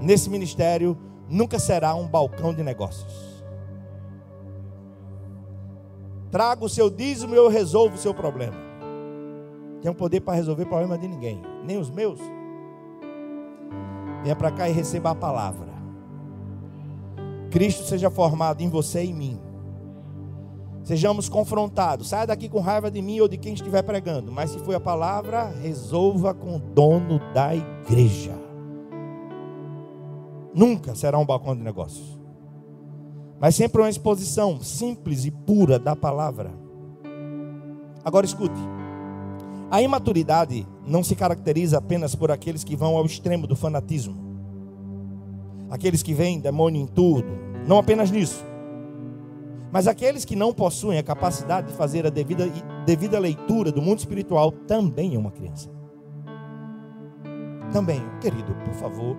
nesse 0.00 0.30
ministério, 0.30 0.96
nunca 1.28 1.58
será 1.58 1.94
um 1.94 2.06
balcão 2.06 2.54
de 2.54 2.62
negócios. 2.62 3.44
Traga 6.30 6.64
o 6.64 6.68
seu 6.68 6.90
dízimo 6.90 7.34
e 7.34 7.38
eu 7.38 7.48
resolvo 7.48 7.94
o 7.94 7.98
seu 7.98 8.12
problema. 8.12 8.56
Tenho 9.80 9.94
poder 9.94 10.20
para 10.20 10.34
resolver 10.34 10.66
problema 10.66 10.98
de 10.98 11.06
ninguém, 11.06 11.40
nem 11.64 11.78
os 11.78 11.90
meus. 11.90 12.20
Venha 14.22 14.34
para 14.34 14.50
cá 14.50 14.68
e 14.68 14.72
receba 14.72 15.10
a 15.10 15.14
palavra. 15.14 15.65
Cristo 17.50 17.84
seja 17.84 18.10
formado 18.10 18.62
em 18.62 18.68
você 18.68 19.04
e 19.04 19.10
em 19.10 19.14
mim. 19.14 19.40
Sejamos 20.86 21.28
confrontados. 21.28 22.08
Saia 22.08 22.28
daqui 22.28 22.48
com 22.48 22.60
raiva 22.60 22.90
de 22.90 23.02
mim 23.02 23.18
ou 23.20 23.26
de 23.26 23.36
quem 23.36 23.54
estiver 23.54 23.82
pregando. 23.82 24.30
Mas 24.30 24.50
se 24.50 24.58
foi 24.60 24.76
a 24.76 24.80
palavra, 24.80 25.48
resolva 25.60 26.32
com 26.32 26.56
o 26.56 26.60
dono 26.60 27.20
da 27.34 27.54
igreja. 27.54 28.38
Nunca 30.54 30.94
será 30.94 31.18
um 31.18 31.26
balcão 31.26 31.56
de 31.56 31.62
negócios. 31.62 32.18
Mas 33.40 33.54
sempre 33.54 33.82
uma 33.82 33.90
exposição 33.90 34.60
simples 34.60 35.24
e 35.24 35.30
pura 35.30 35.78
da 35.78 35.96
palavra. 35.96 36.52
Agora 38.04 38.24
escute. 38.24 38.60
A 39.68 39.82
imaturidade 39.82 40.66
não 40.86 41.02
se 41.02 41.16
caracteriza 41.16 41.78
apenas 41.78 42.14
por 42.14 42.30
aqueles 42.30 42.62
que 42.62 42.76
vão 42.76 42.96
ao 42.96 43.04
extremo 43.04 43.46
do 43.46 43.56
fanatismo. 43.56 44.25
Aqueles 45.70 46.02
que 46.02 46.14
veem 46.14 46.40
demônio 46.40 46.80
em 46.80 46.86
tudo. 46.86 47.28
Não 47.66 47.78
apenas 47.78 48.10
nisso. 48.10 48.44
Mas 49.72 49.86
aqueles 49.86 50.24
que 50.24 50.36
não 50.36 50.52
possuem 50.52 50.98
a 50.98 51.02
capacidade 51.02 51.68
de 51.68 51.74
fazer 51.74 52.06
a 52.06 52.10
devida, 52.10 52.48
devida 52.86 53.18
leitura 53.18 53.72
do 53.72 53.82
mundo 53.82 53.98
espiritual 53.98 54.50
também 54.50 55.14
é 55.14 55.18
uma 55.18 55.30
criança. 55.30 55.70
Também, 57.72 58.00
querido, 58.20 58.54
por 58.64 58.74
favor, 58.74 59.16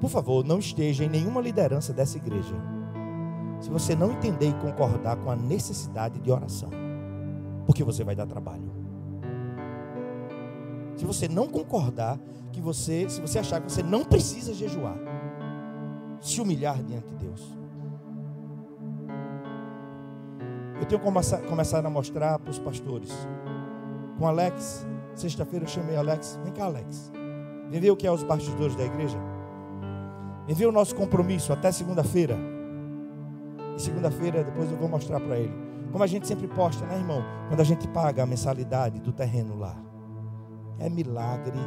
por 0.00 0.08
favor, 0.08 0.44
não 0.44 0.58
esteja 0.58 1.04
em 1.04 1.08
nenhuma 1.08 1.40
liderança 1.40 1.92
dessa 1.92 2.16
igreja 2.16 2.54
se 3.60 3.68
você 3.68 3.94
não 3.94 4.12
entender 4.12 4.48
e 4.48 4.54
concordar 4.54 5.16
com 5.16 5.30
a 5.30 5.36
necessidade 5.36 6.18
de 6.18 6.30
oração, 6.30 6.70
porque 7.66 7.84
você 7.84 8.02
vai 8.02 8.16
dar 8.16 8.26
trabalho. 8.26 8.72
Se 10.96 11.04
você 11.04 11.28
não 11.28 11.46
concordar 11.46 12.18
que 12.52 12.60
você, 12.60 13.08
se 13.08 13.20
você 13.20 13.38
achar 13.38 13.60
que 13.60 13.70
você 13.70 13.82
não 13.82 14.04
precisa 14.04 14.54
jejuar, 14.54 14.96
se 16.20 16.40
humilhar 16.40 16.82
diante 16.82 17.08
de 17.08 17.14
Deus. 17.16 17.60
Eu 20.78 20.86
tenho 20.86 21.00
começado 21.00 21.86
a 21.86 21.90
mostrar 21.90 22.38
para 22.38 22.50
os 22.50 22.58
pastores. 22.58 23.10
Com 24.18 24.26
Alex, 24.26 24.86
sexta-feira 25.14 25.64
eu 25.64 25.68
chamei 25.68 25.96
Alex. 25.96 26.38
Vem 26.42 26.52
cá, 26.52 26.64
Alex. 26.64 27.12
Vem 27.70 27.80
ver 27.80 27.90
o 27.90 27.96
que 27.96 28.06
é 28.06 28.12
os 28.12 28.22
bastidores 28.22 28.74
da 28.76 28.84
igreja. 28.84 29.18
Vem 30.46 30.56
ver 30.56 30.66
o 30.66 30.72
nosso 30.72 30.94
compromisso 30.94 31.52
até 31.52 31.70
segunda-feira. 31.70 32.36
E 33.76 33.80
segunda-feira 33.80 34.42
depois 34.42 34.70
eu 34.70 34.78
vou 34.78 34.88
mostrar 34.88 35.20
para 35.20 35.38
ele. 35.38 35.54
Como 35.92 36.02
a 36.02 36.06
gente 36.06 36.26
sempre 36.26 36.48
posta, 36.48 36.86
né, 36.86 36.96
irmão? 36.96 37.22
Quando 37.48 37.60
a 37.60 37.64
gente 37.64 37.86
paga 37.88 38.22
a 38.22 38.26
mensalidade 38.26 39.00
do 39.00 39.12
terreno 39.12 39.58
lá. 39.58 39.76
É 40.78 40.88
milagre 40.88 41.58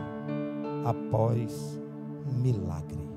após 0.85 1.79
milagre. 2.31 3.12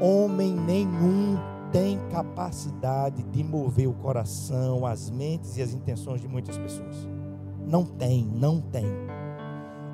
Homem 0.00 0.54
nenhum 0.54 1.36
tem 1.72 1.98
capacidade 2.10 3.22
de 3.24 3.42
mover 3.42 3.88
o 3.88 3.94
coração, 3.94 4.84
as 4.84 5.10
mentes 5.10 5.56
e 5.56 5.62
as 5.62 5.72
intenções 5.72 6.20
de 6.20 6.28
muitas 6.28 6.56
pessoas. 6.58 7.08
Não 7.66 7.84
tem, 7.84 8.24
não 8.24 8.60
tem. 8.60 8.86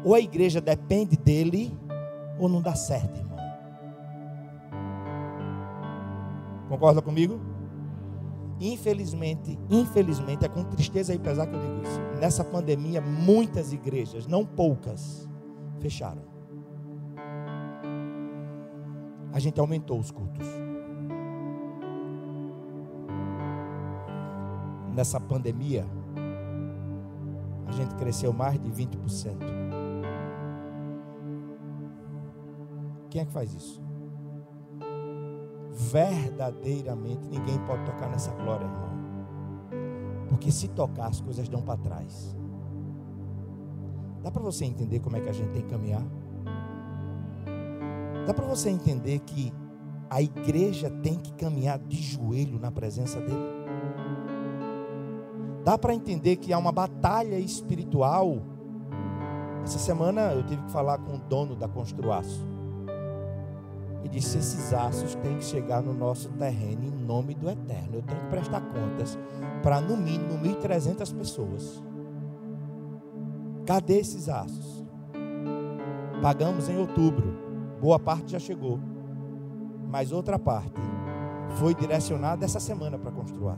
Ou 0.04 0.14
a 0.14 0.20
igreja 0.20 0.60
depende 0.60 1.16
dele, 1.16 1.76
ou 2.38 2.48
não 2.48 2.60
dá 2.60 2.74
certo, 2.74 3.18
irmão. 3.18 3.38
Concorda 6.68 7.00
comigo? 7.00 7.40
Infelizmente, 8.60 9.58
infelizmente, 9.70 10.44
é 10.44 10.48
com 10.48 10.64
tristeza 10.64 11.14
e 11.14 11.18
pesar 11.18 11.46
que 11.46 11.54
eu 11.54 11.60
digo 11.60 11.82
isso. 11.82 12.00
Nessa 12.20 12.44
pandemia, 12.44 13.00
muitas 13.00 13.72
igrejas, 13.72 14.26
não 14.26 14.44
poucas, 14.44 15.28
fecharam. 15.80 16.31
A 19.32 19.38
gente 19.38 19.58
aumentou 19.58 19.98
os 19.98 20.10
cultos. 20.10 20.46
Nessa 24.94 25.18
pandemia, 25.18 25.86
a 27.66 27.72
gente 27.72 27.94
cresceu 27.94 28.32
mais 28.32 28.60
de 28.60 28.70
20%. 28.70 29.36
Quem 33.08 33.22
é 33.22 33.24
que 33.24 33.32
faz 33.32 33.52
isso? 33.54 33.82
verdadeiramente 35.72 37.26
ninguém 37.28 37.58
pode 37.66 37.84
tocar 37.84 38.08
nessa 38.08 38.32
glória, 38.32 38.64
irmão. 38.64 38.92
Porque 40.28 40.50
se 40.50 40.68
tocar, 40.68 41.08
as 41.08 41.20
coisas 41.20 41.48
dão 41.48 41.62
para 41.62 41.76
trás. 41.76 42.36
Dá 44.22 44.30
para 44.30 44.42
você 44.42 44.64
entender 44.64 45.00
como 45.00 45.16
é 45.16 45.20
que 45.20 45.28
a 45.28 45.32
gente 45.32 45.50
tem 45.50 45.62
que 45.62 45.68
caminhar? 45.68 46.04
Dá 48.26 48.32
para 48.32 48.46
você 48.46 48.70
entender 48.70 49.18
que 49.20 49.52
a 50.08 50.22
igreja 50.22 50.90
tem 51.02 51.16
que 51.16 51.32
caminhar 51.32 51.78
de 51.78 51.96
joelho 51.96 52.58
na 52.58 52.70
presença 52.70 53.20
dele? 53.20 53.62
Dá 55.64 55.78
para 55.78 55.94
entender 55.94 56.36
que 56.36 56.52
há 56.52 56.58
uma 56.58 56.72
batalha 56.72 57.38
espiritual? 57.38 58.42
Essa 59.64 59.78
semana 59.78 60.32
eu 60.32 60.44
tive 60.44 60.62
que 60.62 60.70
falar 60.70 60.98
com 60.98 61.14
o 61.14 61.18
dono 61.18 61.54
da 61.54 61.68
Construaço 61.68 62.46
e 64.04 64.08
disse: 64.08 64.38
esses 64.38 64.72
aços 64.72 65.14
têm 65.16 65.38
que 65.38 65.44
chegar 65.44 65.82
no 65.82 65.94
nosso 65.94 66.28
terreno 66.30 66.84
em 66.84 66.90
nome 66.90 67.34
do 67.34 67.48
Eterno. 67.48 67.96
Eu 67.96 68.02
tenho 68.02 68.20
que 68.20 68.26
prestar 68.26 68.60
contas 68.60 69.18
para 69.62 69.80
no 69.80 69.96
mínimo 69.96 70.38
1.300 70.38 71.16
pessoas. 71.16 71.82
Cadê 73.64 73.98
esses 73.98 74.28
aços? 74.28 74.84
Pagamos 76.20 76.68
em 76.68 76.76
outubro, 76.78 77.41
boa 77.82 77.98
parte 77.98 78.30
já 78.30 78.38
chegou, 78.38 78.78
mas 79.90 80.12
outra 80.12 80.38
parte 80.38 80.80
foi 81.56 81.74
direcionada 81.74 82.44
essa 82.44 82.60
semana 82.60 82.96
para 82.96 83.10
construir. 83.10 83.56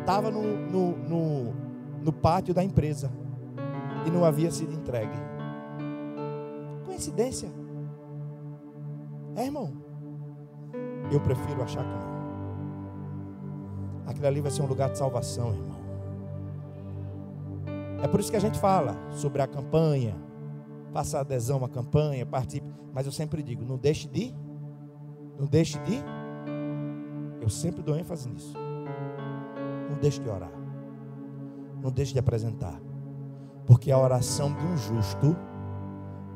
Estava 0.00 0.28
no, 0.28 0.42
no, 0.42 0.98
no, 0.98 1.54
no 2.02 2.12
pátio 2.12 2.52
da 2.52 2.64
empresa 2.64 3.12
e 4.04 4.10
não 4.10 4.24
havia 4.24 4.50
sido 4.50 4.72
entregue. 4.72 5.16
Coincidência? 6.84 7.48
É, 9.36 9.44
irmão? 9.44 9.72
Eu 11.12 11.20
prefiro 11.20 11.62
achar 11.62 11.84
que 11.84 11.90
não. 11.90 12.12
Aquilo 14.08 14.26
ali 14.26 14.40
vai 14.40 14.50
ser 14.50 14.62
um 14.62 14.66
lugar 14.66 14.90
de 14.90 14.98
salvação, 14.98 15.54
irmão. 15.54 15.80
É 18.02 18.08
por 18.08 18.18
isso 18.18 18.32
que 18.32 18.36
a 18.36 18.40
gente 18.40 18.58
fala 18.58 18.96
sobre 19.12 19.40
a 19.40 19.46
campanha, 19.46 20.16
faça 20.92 21.20
adesão 21.20 21.64
à 21.64 21.68
campanha, 21.68 22.24
participe. 22.26 22.66
Mas 22.92 23.06
eu 23.06 23.12
sempre 23.12 23.42
digo, 23.42 23.64
não 23.64 23.76
deixe 23.76 24.06
de, 24.06 24.34
não 25.38 25.46
deixe 25.46 25.78
de. 25.80 25.98
Eu 27.40 27.48
sempre 27.48 27.82
dou 27.82 27.96
ênfase 27.96 28.28
nisso. 28.28 28.54
Não 29.90 29.98
deixe 29.98 30.20
de 30.20 30.28
orar. 30.28 30.52
Não 31.82 31.90
deixe 31.90 32.12
de 32.12 32.18
apresentar. 32.18 32.80
Porque 33.66 33.90
a 33.90 33.98
oração 33.98 34.52
de 34.52 34.64
um 34.64 34.76
justo 34.76 35.36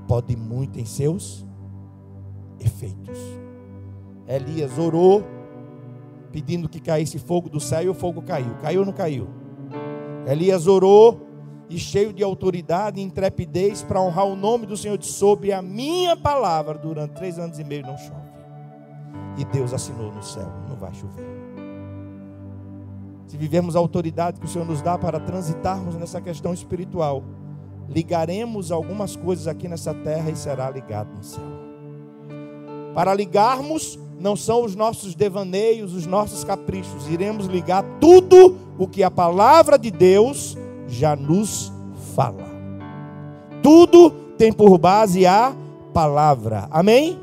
pode 0.08 0.34
muito 0.34 0.80
em 0.80 0.84
seus 0.84 1.46
efeitos. 2.58 3.18
Elias 4.26 4.78
orou, 4.78 5.22
pedindo 6.32 6.68
que 6.68 6.80
caísse 6.80 7.18
fogo 7.18 7.48
do 7.48 7.60
céu 7.60 7.82
e 7.82 7.88
o 7.88 7.94
fogo 7.94 8.22
caiu. 8.22 8.54
Caiu 8.60 8.80
ou 8.80 8.86
não 8.86 8.92
caiu? 8.92 9.28
Elias 10.26 10.66
orou 10.66 11.25
e 11.68 11.78
cheio 11.78 12.12
de 12.12 12.22
autoridade 12.22 13.00
e 13.00 13.02
intrepidez 13.02 13.82
para 13.82 14.00
honrar 14.00 14.26
o 14.26 14.36
nome 14.36 14.66
do 14.66 14.76
Senhor, 14.76 14.96
de 14.96 15.06
sobre 15.06 15.52
a 15.52 15.60
minha 15.60 16.16
palavra 16.16 16.78
durante 16.78 17.14
três 17.14 17.38
anos 17.38 17.58
e 17.58 17.64
meio 17.64 17.82
não 17.82 17.96
chove. 17.96 18.26
E 19.36 19.44
Deus 19.44 19.74
assinou 19.74 20.12
no 20.12 20.22
céu, 20.22 20.50
não 20.68 20.76
vai 20.76 20.94
chover. 20.94 21.26
Se 23.26 23.36
vivemos 23.36 23.74
a 23.74 23.78
autoridade 23.80 24.38
que 24.38 24.46
o 24.46 24.48
Senhor 24.48 24.64
nos 24.64 24.80
dá 24.80 24.96
para 24.96 25.18
transitarmos 25.18 25.96
nessa 25.96 26.20
questão 26.20 26.54
espiritual, 26.54 27.24
ligaremos 27.88 28.70
algumas 28.70 29.16
coisas 29.16 29.48
aqui 29.48 29.66
nessa 29.66 29.92
terra 29.92 30.30
e 30.30 30.36
será 30.36 30.70
ligado 30.70 31.14
no 31.14 31.24
céu. 31.24 31.44
Para 32.94 33.12
ligarmos, 33.12 33.98
não 34.18 34.36
são 34.36 34.64
os 34.64 34.74
nossos 34.74 35.14
devaneios, 35.14 35.92
os 35.92 36.06
nossos 36.06 36.44
caprichos. 36.44 37.08
Iremos 37.08 37.46
ligar 37.46 37.84
tudo 38.00 38.56
o 38.78 38.86
que 38.86 39.02
a 39.02 39.10
palavra 39.10 39.78
de 39.78 39.90
Deus 39.90 40.56
já 40.88 41.16
nos 41.16 41.72
fala. 42.14 42.46
Tudo 43.62 44.10
tem 44.38 44.52
por 44.52 44.78
base 44.78 45.26
a 45.26 45.54
palavra. 45.92 46.68
Amém? 46.70 47.18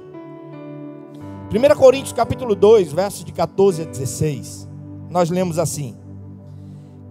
1 1.52 1.78
Coríntios 1.78 2.14
capítulo 2.14 2.56
2, 2.56 2.92
versos 2.92 3.24
de 3.24 3.32
14 3.32 3.84
a 3.84 3.86
16. 3.86 4.68
Nós 5.10 5.30
lemos 5.30 5.60
assim: 5.60 5.96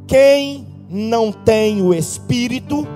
Quem 0.06 0.66
não 0.88 1.32
tem 1.32 1.80
o 1.80 1.94
espírito, 1.94 2.86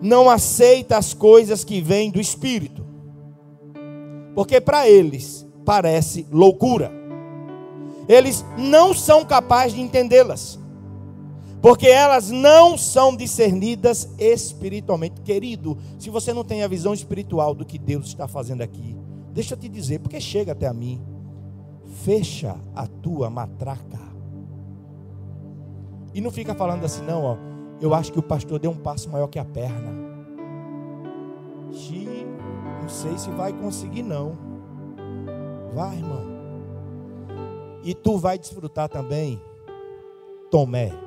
não 0.00 0.30
aceita 0.30 0.96
as 0.96 1.12
coisas 1.12 1.64
que 1.64 1.80
vêm 1.80 2.10
do 2.10 2.20
espírito. 2.20 2.84
Porque 4.34 4.60
para 4.60 4.88
eles 4.88 5.46
parece 5.64 6.26
loucura. 6.30 6.92
Eles 8.08 8.44
não 8.56 8.94
são 8.94 9.24
capazes 9.24 9.74
de 9.74 9.80
entendê-las. 9.80 10.58
Porque 11.64 11.86
elas 11.86 12.30
não 12.30 12.76
são 12.76 13.16
discernidas 13.16 14.06
espiritualmente. 14.18 15.22
Querido, 15.22 15.78
se 15.98 16.10
você 16.10 16.30
não 16.30 16.44
tem 16.44 16.62
a 16.62 16.68
visão 16.68 16.92
espiritual 16.92 17.54
do 17.54 17.64
que 17.64 17.78
Deus 17.78 18.08
está 18.08 18.28
fazendo 18.28 18.60
aqui, 18.60 18.94
deixa 19.32 19.54
eu 19.54 19.58
te 19.58 19.66
dizer, 19.66 20.00
porque 20.00 20.20
chega 20.20 20.52
até 20.52 20.66
a 20.66 20.74
mim. 20.74 21.00
Fecha 22.02 22.54
a 22.76 22.86
tua 22.86 23.30
matraca. 23.30 23.98
E 26.12 26.20
não 26.20 26.30
fica 26.30 26.54
falando 26.54 26.84
assim, 26.84 27.02
não, 27.02 27.24
ó. 27.24 27.36
Eu 27.80 27.94
acho 27.94 28.12
que 28.12 28.18
o 28.18 28.22
pastor 28.22 28.58
deu 28.58 28.70
um 28.70 28.76
passo 28.76 29.08
maior 29.08 29.28
que 29.28 29.38
a 29.38 29.44
perna. 29.46 29.90
Xi, 31.72 32.26
não 32.82 32.90
sei 32.90 33.16
se 33.16 33.30
vai 33.30 33.54
conseguir, 33.54 34.02
não. 34.02 34.36
Vai, 35.72 35.96
irmão. 35.96 36.26
E 37.82 37.94
tu 37.94 38.18
vai 38.18 38.38
desfrutar 38.38 38.90
também, 38.90 39.40
Tomé. 40.50 41.03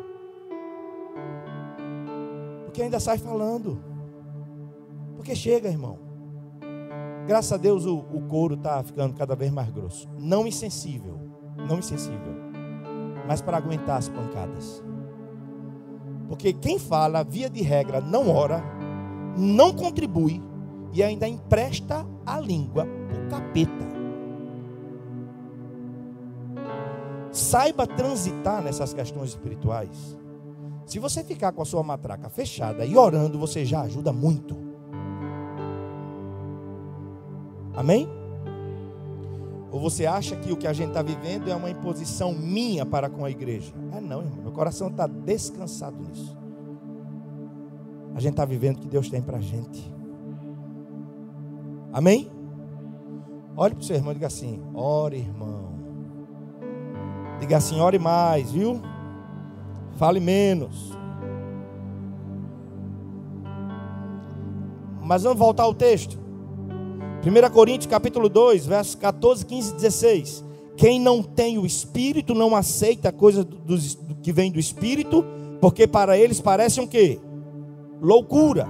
Porque 2.78 2.86
ainda 2.86 3.00
sai 3.00 3.18
falando. 3.18 3.82
Porque 5.16 5.36
chega, 5.36 5.68
irmão. 5.68 5.98
Graças 7.26 7.52
a 7.52 7.58
Deus 7.58 7.88
o, 7.88 7.98
o 7.98 8.22
couro 8.28 8.54
está 8.54 8.84
ficando 8.84 9.16
cada 9.16 9.36
vez 9.36 9.52
mais 9.52 9.68
grosso. 9.72 10.08
Não 10.20 10.46
insensível. 10.46 11.20
Não 11.68 11.80
insensível. 11.80 12.36
Mas 13.28 13.42
para 13.42 13.58
aguentar 13.58 13.98
as 13.98 14.10
pancadas. 14.10 14.84
Porque 16.28 16.54
quem 16.54 16.78
fala, 16.78 17.24
via 17.24 17.50
de 17.50 17.64
regra, 17.64 18.00
não 18.00 18.30
ora, 18.30 18.64
não 19.36 19.74
contribui 19.74 20.40
e 20.94 21.02
ainda 21.02 21.28
empresta 21.28 22.06
a 22.24 22.40
língua 22.40 22.86
para 23.10 23.40
capeta. 23.40 23.88
Saiba 27.32 27.88
transitar 27.88 28.62
nessas 28.62 28.94
questões 28.94 29.30
espirituais. 29.30 30.16
Se 30.88 31.00
você 31.00 31.22
ficar 31.22 31.52
com 31.52 31.62
a 31.62 31.66
sua 31.66 31.84
matraca 31.84 32.30
fechada 32.30 32.86
e 32.86 32.96
orando, 32.96 33.38
você 33.38 33.66
já 33.66 33.82
ajuda 33.82 34.14
muito. 34.14 34.58
Amém? 37.76 38.08
Ou 39.70 39.82
você 39.82 40.06
acha 40.06 40.38
que 40.38 40.50
o 40.50 40.56
que 40.56 40.66
a 40.66 40.72
gente 40.72 40.88
está 40.88 41.02
vivendo 41.02 41.52
é 41.52 41.56
uma 41.56 41.70
imposição 41.70 42.34
minha 42.34 42.86
para 42.86 43.10
com 43.10 43.26
a 43.26 43.30
igreja? 43.30 43.74
É 43.94 44.00
não, 44.00 44.22
irmão. 44.22 44.44
Meu 44.44 44.52
coração 44.54 44.88
está 44.88 45.06
descansado 45.06 46.02
nisso. 46.02 46.38
A 48.16 48.22
gente 48.22 48.32
está 48.32 48.46
vivendo 48.46 48.78
o 48.78 48.80
que 48.80 48.88
Deus 48.88 49.10
tem 49.10 49.22
para 49.22 49.40
a 49.40 49.42
gente. 49.42 49.94
Amém? 51.92 52.32
Olhe 53.58 53.76
para 53.76 53.82
o 53.82 53.86
seu 53.86 53.98
irmão 53.98 54.12
e 54.12 54.16
diga 54.16 54.28
assim: 54.28 54.64
ore, 54.74 55.18
irmão. 55.18 55.68
Diga 57.42 57.58
assim: 57.58 57.82
ore 57.82 58.00
mais, 58.00 58.52
viu? 58.54 58.82
Fale 59.98 60.20
menos. 60.20 60.96
Mas 65.02 65.24
vamos 65.24 65.40
voltar 65.40 65.64
ao 65.64 65.74
texto. 65.74 66.20
1 67.26 67.50
Coríntios 67.52 67.90
capítulo 67.90 68.30
2, 68.30 68.68
versos 68.68 68.96
14, 68.96 69.46
15 69.46 69.72
e 69.72 69.76
16. 69.76 70.46
Quem 70.78 71.00
não 71.00 71.24
tem 71.24 71.58
o 71.58 71.66
Espírito 71.66 72.36
não 72.36 72.56
aceita 72.56 73.12
coisas 73.12 73.44
do, 73.44 73.56
do, 73.58 73.76
do, 73.76 74.16
que 74.22 74.32
vem 74.32 74.52
do 74.52 74.60
Espírito, 74.60 75.26
porque 75.60 75.88
para 75.88 76.16
eles 76.16 76.40
parecem 76.40 76.84
o 76.84 76.88
quê? 76.88 77.20
Loucura. 78.00 78.68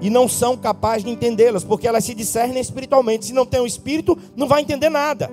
E 0.00 0.08
não 0.08 0.28
são 0.28 0.56
capazes 0.56 1.04
de 1.04 1.10
entendê-las, 1.10 1.64
porque 1.64 1.88
elas 1.88 2.04
se 2.04 2.14
discernem 2.14 2.60
espiritualmente. 2.60 3.26
Se 3.26 3.32
não 3.32 3.44
tem 3.44 3.60
o 3.60 3.66
Espírito, 3.66 4.16
não 4.36 4.46
vai 4.46 4.62
entender 4.62 4.88
nada. 4.88 5.28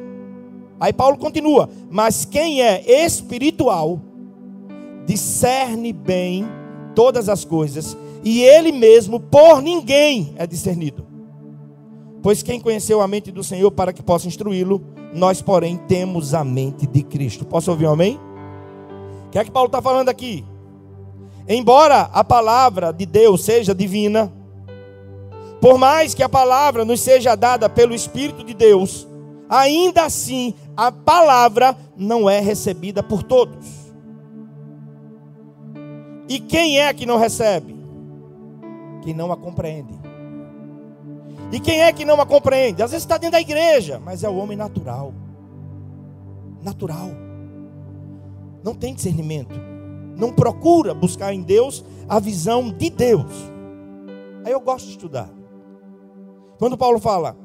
Aí 0.80 0.92
Paulo 0.92 1.18
continua: 1.18 1.70
Mas 1.90 2.26
quem 2.26 2.64
é 2.64 3.06
espiritual, 3.06 4.02
discerne 5.08 5.93
bem 5.93 6.46
todas 6.93 7.30
as 7.30 7.46
coisas, 7.46 7.98
e 8.24 8.43
ele 8.43 8.74
mesmo 8.74 9.20
por 9.20 9.62
ninguém 9.62 10.34
é 10.36 10.46
discernido. 10.46 11.08
Pois 12.22 12.43
quem 12.43 12.60
conheceu 12.60 13.02
a 13.02 13.08
mente 13.08 13.32
do 13.32 13.43
Senhor 13.43 13.72
para 13.72 13.93
que 13.93 14.04
possa 14.04 14.28
instruí-lo, 14.28 14.84
nós, 15.13 15.41
porém, 15.41 15.78
temos 15.78 16.34
a 16.34 16.43
mente 16.43 16.86
de 16.86 17.02
Cristo. 17.04 17.46
Posso 17.46 17.72
ouvir 17.72 17.88
um 17.88 17.93
amém? 17.93 18.20
O 19.28 19.30
que 19.30 19.39
é 19.39 19.46
que 19.46 19.52
Paulo 19.52 19.67
está 19.67 19.82
falando 19.82 20.10
aqui? 20.10 20.43
Embora 21.48 22.10
a 22.12 22.24
palavra 22.24 22.91
de 22.91 23.06
Deus 23.06 23.46
seja 23.46 23.74
divina, 23.74 24.34
por 25.62 25.78
mais 25.78 26.13
que 26.13 26.22
a 26.22 26.28
palavra 26.28 26.84
nos 26.84 27.00
seja 27.00 27.36
dada 27.36 27.70
pelo 27.70 27.96
Espírito 27.96 28.43
de 28.43 28.54
Deus, 28.54 29.08
ainda 29.50 30.04
assim 30.04 30.54
a 30.76 30.91
palavra 30.91 31.78
não 31.96 32.30
é 32.30 32.41
recebida 32.41 33.02
por 33.02 33.24
todos. 33.24 33.77
E 36.30 36.40
quem 36.40 36.80
é 36.80 36.94
que 36.94 37.06
não 37.06 37.18
recebe? 37.18 37.76
Quem 39.04 39.13
não 39.13 39.32
a 39.32 39.38
compreende. 39.38 39.94
E 41.52 41.60
quem 41.60 41.82
é 41.82 41.94
que 41.94 42.04
não 42.04 42.20
a 42.20 42.26
compreende? 42.26 42.84
Às 42.84 42.92
vezes 42.92 43.06
está 43.06 43.18
dentro 43.18 43.34
da 43.34 43.42
igreja, 43.42 44.02
mas 44.04 44.24
é 44.24 44.30
o 44.30 44.36
homem 44.36 44.58
natural. 44.58 45.13
Natural. 46.62 47.10
Não 48.63 48.76
tem 48.76 48.94
discernimento. 48.94 49.58
Não 50.18 50.34
procura 50.34 50.94
buscar 50.94 51.34
em 51.34 51.42
Deus 51.42 51.86
a 52.10 52.20
visão 52.20 52.70
de 52.70 52.90
Deus. 52.90 53.32
Aí 54.44 54.52
eu 54.52 54.60
gosto 54.60 54.86
de 54.86 54.92
estudar. 54.92 55.30
Quando 56.58 56.78
Paulo 56.78 57.00
fala 57.00 57.38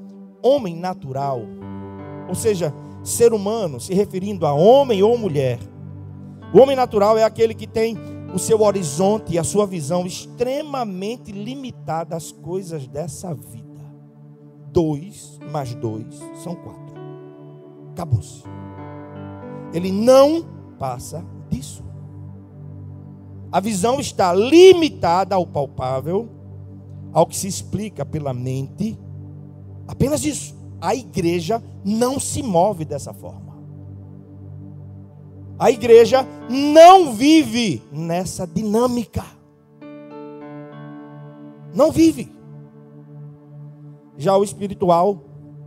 homem 0.43 0.75
natural, 0.75 1.43
ou 2.29 2.35
seja, 2.35 2.75
ser 3.05 3.33
humano, 3.33 3.79
se 3.79 3.95
referindo 3.95 4.47
a 4.47 4.53
homem 4.53 5.03
ou 5.03 5.17
mulher, 5.19 5.59
o 6.53 6.61
homem 6.61 6.75
natural 6.75 7.17
é 7.19 7.25
aquele 7.25 7.55
que 7.55 7.67
tem 7.67 7.97
o 8.33 8.39
seu 8.39 8.63
horizonte 8.63 9.35
e 9.35 9.39
a 9.39 9.45
sua 9.45 9.67
visão 9.67 10.07
extremamente 10.07 11.31
limitada 11.31 12.17
às 12.17 12.33
coisas 12.33 12.87
dessa 12.87 13.35
vida. 13.35 13.63
Dois 14.71 15.39
mais 15.51 15.75
dois 15.75 16.19
são 16.43 16.55
quatro. 16.55 16.95
Acabou-se. 17.93 18.43
Ele 19.75 19.93
não 19.93 20.45
passa 20.79 21.25
disso. 21.51 21.85
A 23.51 23.61
visão 23.61 24.01
está 24.01 24.33
limitada 24.33 25.35
ao 25.35 25.47
palpável, 25.47 26.29
ao 27.13 27.27
que 27.27 27.37
se 27.37 27.47
explica 27.47 28.05
pela 28.05 28.33
mente. 28.33 28.99
Apenas 29.87 30.25
isso. 30.25 30.55
A 30.81 30.95
igreja 30.95 31.63
não 31.85 32.19
se 32.19 32.43
move 32.43 32.85
dessa 32.85 33.13
forma. 33.13 33.42
A 35.63 35.71
igreja 35.71 36.27
não 36.51 37.13
vive 37.13 37.81
nessa 37.93 38.45
dinâmica. 38.45 39.23
Não 41.73 41.93
vive. 41.93 42.33
Já 44.19 44.37
o 44.37 44.43
espiritual, 44.43 45.23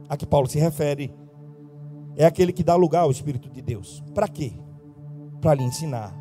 a 0.09 0.17
que 0.17 0.25
Paulo 0.25 0.49
se 0.49 0.59
refere, 0.59 1.15
é 2.17 2.25
aquele 2.25 2.51
que 2.51 2.61
dá 2.61 2.75
lugar 2.75 3.03
ao 3.03 3.11
Espírito 3.11 3.49
de 3.49 3.61
Deus. 3.61 4.03
Para 4.13 4.27
quê? 4.27 4.51
Para 5.39 5.53
lhe 5.53 5.63
ensinar, 5.63 6.13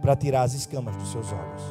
para 0.00 0.16
tirar 0.16 0.42
as 0.42 0.52
escamas 0.52 0.96
dos 0.96 1.12
seus 1.12 1.32
olhos, 1.32 1.62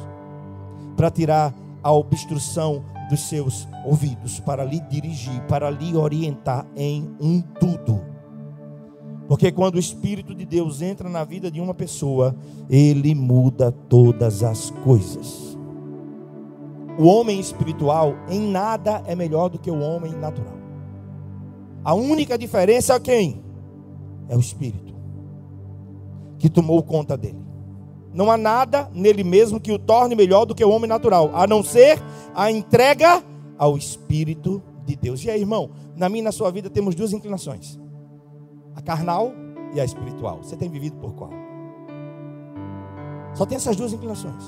para 0.96 1.10
tirar 1.10 1.54
a 1.82 1.92
obstrução 1.92 2.82
dos 3.10 3.20
seus 3.20 3.68
ouvidos, 3.84 4.40
para 4.40 4.64
lhe 4.64 4.80
dirigir, 4.80 5.38
para 5.42 5.68
lhe 5.68 5.94
orientar 5.94 6.66
em 6.74 7.14
um 7.20 7.42
tudo. 7.42 8.11
Porque 9.32 9.50
quando 9.50 9.76
o 9.76 9.78
Espírito 9.78 10.34
de 10.34 10.44
Deus 10.44 10.82
entra 10.82 11.08
na 11.08 11.24
vida 11.24 11.50
de 11.50 11.58
uma 11.58 11.72
pessoa, 11.72 12.36
ele 12.68 13.14
muda 13.14 13.72
todas 13.72 14.42
as 14.42 14.68
coisas. 14.84 15.56
O 16.98 17.06
homem 17.06 17.40
espiritual 17.40 18.14
em 18.28 18.38
nada 18.38 19.02
é 19.06 19.14
melhor 19.14 19.48
do 19.48 19.58
que 19.58 19.70
o 19.70 19.80
homem 19.80 20.12
natural. 20.12 20.58
A 21.82 21.94
única 21.94 22.36
diferença 22.36 22.92
é 22.92 23.00
quem? 23.00 23.42
É 24.28 24.36
o 24.36 24.38
Espírito 24.40 24.94
que 26.38 26.50
tomou 26.50 26.82
conta 26.82 27.16
dele. 27.16 27.40
Não 28.12 28.30
há 28.30 28.36
nada 28.36 28.90
nele 28.92 29.24
mesmo 29.24 29.58
que 29.58 29.72
o 29.72 29.78
torne 29.78 30.14
melhor 30.14 30.44
do 30.44 30.54
que 30.54 30.62
o 30.62 30.68
homem 30.68 30.90
natural, 30.90 31.30
a 31.32 31.46
não 31.46 31.62
ser 31.62 31.98
a 32.34 32.50
entrega 32.50 33.24
ao 33.56 33.78
Espírito 33.78 34.62
de 34.84 34.94
Deus. 34.94 35.24
E 35.24 35.30
aí, 35.30 35.40
irmão, 35.40 35.70
na 35.96 36.10
minha 36.10 36.20
e 36.20 36.24
na 36.24 36.32
sua 36.32 36.50
vida 36.50 36.68
temos 36.68 36.94
duas 36.94 37.14
inclinações 37.14 37.80
carnal 38.84 39.32
e 39.74 39.80
a 39.80 39.84
espiritual. 39.84 40.38
Você 40.38 40.56
tem 40.56 40.68
vivido 40.68 40.96
por 40.96 41.14
qual? 41.14 41.30
Só 43.34 43.46
tem 43.46 43.56
essas 43.56 43.76
duas 43.76 43.92
inclinações. 43.92 44.44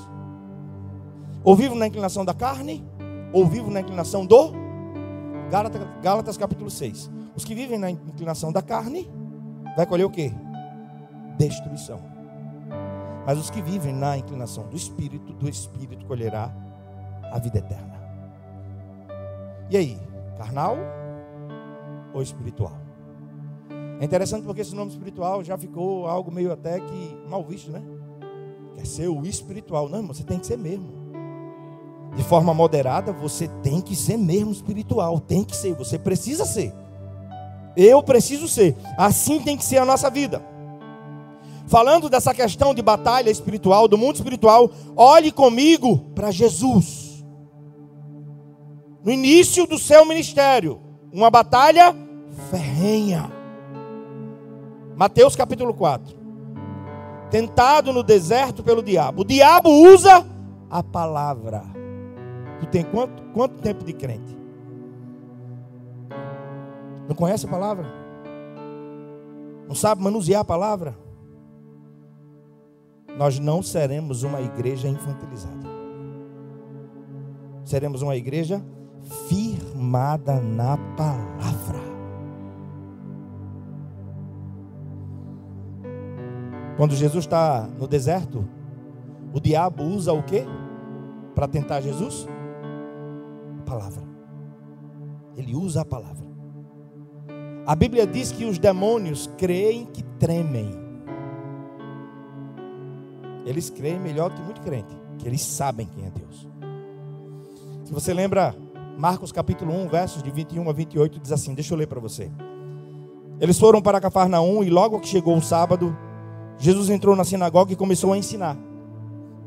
Ou 1.43 1.55
vivo 1.55 1.75
na 1.75 1.87
inclinação 1.87 2.23
da 2.25 2.33
carne, 2.33 2.87
ou 3.33 3.45
vivo 3.45 3.69
na 3.69 3.81
inclinação 3.81 4.25
do 4.25 4.51
Gálatas, 5.49 5.81
Gálatas 6.01 6.37
capítulo 6.37 6.69
6. 6.69 7.11
Os 7.35 7.43
que 7.43 7.53
vivem 7.53 7.77
na 7.77 7.89
inclinação 7.89 8.51
da 8.51 8.61
carne 8.61 9.09
vai 9.75 9.85
colher 9.85 10.05
o 10.05 10.09
quê? 10.09 10.31
Destruição. 11.37 11.99
Mas 13.25 13.37
os 13.37 13.49
que 13.49 13.61
vivem 13.61 13.93
na 13.93 14.17
inclinação 14.17 14.67
do 14.67 14.75
Espírito, 14.75 15.33
do 15.33 15.49
Espírito 15.49 16.05
colherá 16.05 16.51
a 17.31 17.39
vida 17.39 17.57
eterna. 17.57 17.95
E 19.69 19.77
aí, 19.77 19.99
carnal 20.37 20.77
ou 22.13 22.21
espiritual? 22.21 22.84
É 23.99 24.05
interessante 24.05 24.43
porque 24.43 24.61
esse 24.61 24.75
nome 24.75 24.91
espiritual 24.91 25.43
já 25.43 25.57
ficou 25.57 26.07
algo 26.07 26.31
meio 26.31 26.51
até 26.51 26.79
que 26.79 27.17
mal 27.29 27.43
visto, 27.43 27.71
né? 27.71 27.81
Quer 28.75 28.85
ser 28.85 29.07
o 29.07 29.25
espiritual. 29.25 29.87
Não, 29.87 30.05
você 30.05 30.23
tem 30.23 30.37
que 30.37 30.45
ser 30.45 30.57
mesmo. 30.57 31.05
De 32.15 32.23
forma 32.23 32.53
moderada, 32.53 33.11
você 33.11 33.47
tem 33.61 33.81
que 33.81 33.95
ser 33.95 34.17
mesmo 34.17 34.51
espiritual. 34.51 35.19
Tem 35.19 35.43
que 35.43 35.55
ser, 35.55 35.73
você 35.73 35.97
precisa 35.97 36.45
ser. 36.45 36.73
Eu 37.75 38.03
preciso 38.03 38.47
ser. 38.47 38.75
Assim 38.97 39.41
tem 39.41 39.57
que 39.57 39.63
ser 39.63 39.77
a 39.77 39.85
nossa 39.85 40.09
vida. 40.09 40.41
Falando 41.67 42.09
dessa 42.09 42.33
questão 42.33 42.73
de 42.73 42.81
batalha 42.81 43.29
espiritual, 43.29 43.87
do 43.87 43.97
mundo 43.97 44.15
espiritual, 44.15 44.69
olhe 44.95 45.31
comigo 45.31 45.97
para 46.13 46.31
Jesus. 46.31 47.23
No 49.03 49.11
início 49.11 49.65
do 49.65 49.77
seu 49.77 50.05
ministério, 50.05 50.79
uma 51.11 51.29
batalha 51.29 51.95
ferrenha. 52.49 53.34
Mateus 54.95 55.35
capítulo 55.35 55.73
4. 55.73 56.15
Tentado 57.29 57.91
no 57.91 58.01
deserto 58.01 58.63
pelo 58.63 58.81
diabo. 58.81 59.21
O 59.21 59.25
diabo 59.25 59.69
usa 59.69 60.25
a 60.69 60.81
palavra. 60.81 61.63
Tu 62.59 62.65
tem 62.67 62.83
quanto, 62.83 63.21
quanto 63.33 63.61
tempo 63.61 63.83
de 63.83 63.93
crente? 63.93 64.37
Não 67.07 67.15
conhece 67.15 67.45
a 67.45 67.49
palavra? 67.49 67.85
Não 69.67 69.75
sabe 69.75 70.01
manusear 70.01 70.41
a 70.41 70.45
palavra? 70.45 70.97
Nós 73.17 73.39
não 73.39 73.61
seremos 73.61 74.23
uma 74.23 74.41
igreja 74.41 74.87
infantilizada. 74.87 75.65
Seremos 77.63 78.01
uma 78.01 78.15
igreja 78.15 78.63
firmada 79.27 80.39
na 80.39 80.77
palavra. 80.95 81.84
Quando 86.77 86.95
Jesus 86.95 87.23
está 87.23 87.67
no 87.79 87.87
deserto, 87.87 88.45
o 89.33 89.39
diabo 89.39 89.83
usa 89.83 90.11
o 90.11 90.21
que 90.21 90.43
para 91.33 91.47
tentar 91.47 91.81
Jesus? 91.81 92.27
A 93.59 93.63
palavra. 93.63 94.03
Ele 95.37 95.55
usa 95.55 95.81
a 95.81 95.85
palavra. 95.85 96.25
A 97.65 97.75
Bíblia 97.75 98.05
diz 98.05 98.31
que 98.31 98.45
os 98.45 98.59
demônios 98.59 99.29
creem 99.37 99.85
que 99.85 100.03
tremem. 100.19 100.69
Eles 103.45 103.69
creem 103.69 103.99
melhor 103.99 104.29
do 104.29 104.35
que 104.35 104.41
muito 104.41 104.61
crente, 104.61 104.95
que 105.17 105.27
eles 105.27 105.41
sabem 105.41 105.87
quem 105.87 106.05
é 106.05 106.09
Deus. 106.09 106.47
Se 107.83 107.93
você 107.93 108.13
lembra, 108.13 108.55
Marcos 108.97 109.31
capítulo 109.31 109.73
1, 109.73 109.87
versos 109.87 110.23
de 110.23 110.31
21 110.31 110.69
a 110.69 110.73
28, 110.73 111.19
diz 111.19 111.31
assim: 111.31 111.53
Deixa 111.53 111.73
eu 111.73 111.77
ler 111.77 111.87
para 111.87 111.99
você. 111.99 112.31
Eles 113.39 113.59
foram 113.59 113.81
para 113.81 113.99
Cafarnaum 113.99 114.63
e 114.63 114.69
logo 114.69 114.99
que 114.99 115.07
chegou 115.07 115.35
o 115.35 115.41
sábado, 115.41 115.95
Jesus 116.57 116.89
entrou 116.89 117.15
na 117.15 117.23
sinagoga 117.23 117.73
e 117.73 117.75
começou 117.75 118.13
a 118.13 118.17
ensinar. 118.17 118.57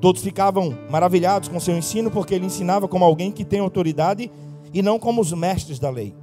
Todos 0.01 0.23
ficavam 0.23 0.77
maravilhados 0.91 1.49
com 1.49 1.59
seu 1.59 1.77
ensino, 1.77 2.11
porque 2.11 2.35
ele 2.35 2.47
ensinava 2.47 2.87
como 2.87 3.05
alguém 3.05 3.33
que 3.33 3.45
tem 3.45 3.61
autoridade 3.61 4.31
e 4.73 4.83
não 4.83 4.99
como 4.99 5.21
os 5.21 5.33
mestres 5.33 5.79
da 5.79 5.91
lei. 5.91 6.15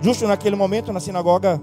Justo 0.00 0.26
naquele 0.26 0.54
momento, 0.54 0.92
na 0.92 1.00
sinagoga, 1.00 1.60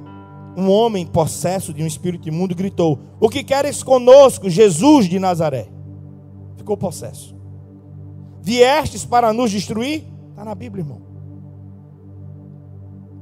um 0.58 0.70
homem 0.70 1.06
possesso 1.06 1.74
de 1.74 1.82
um 1.82 1.88
espírito 1.88 2.28
imundo 2.28 2.56
gritou: 2.56 3.00
O 3.20 3.30
que 3.30 3.44
queres 3.44 3.82
conosco, 3.82 4.50
Jesus 4.50 5.08
de 5.08 5.20
Nazaré? 5.20 5.68
Ficou 6.58 6.76
possesso. 6.76 7.36
Viestes 8.42 9.06
para 9.06 9.32
nos 9.32 9.52
destruir? 9.52 10.04
Está 10.32 10.44
na 10.44 10.54
Bíblia, 10.54 10.84
irmão. 10.84 11.02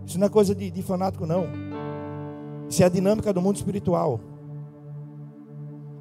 Isso 0.05 0.17
não 0.17 0.27
é 0.27 0.29
coisa 0.29 0.55
de, 0.55 0.71
de 0.71 0.81
fanático, 0.81 1.25
não. 1.25 1.45
Isso 2.67 2.81
é 2.81 2.85
a 2.85 2.89
dinâmica 2.89 3.31
do 3.31 3.41
mundo 3.41 3.57
espiritual. 3.57 4.19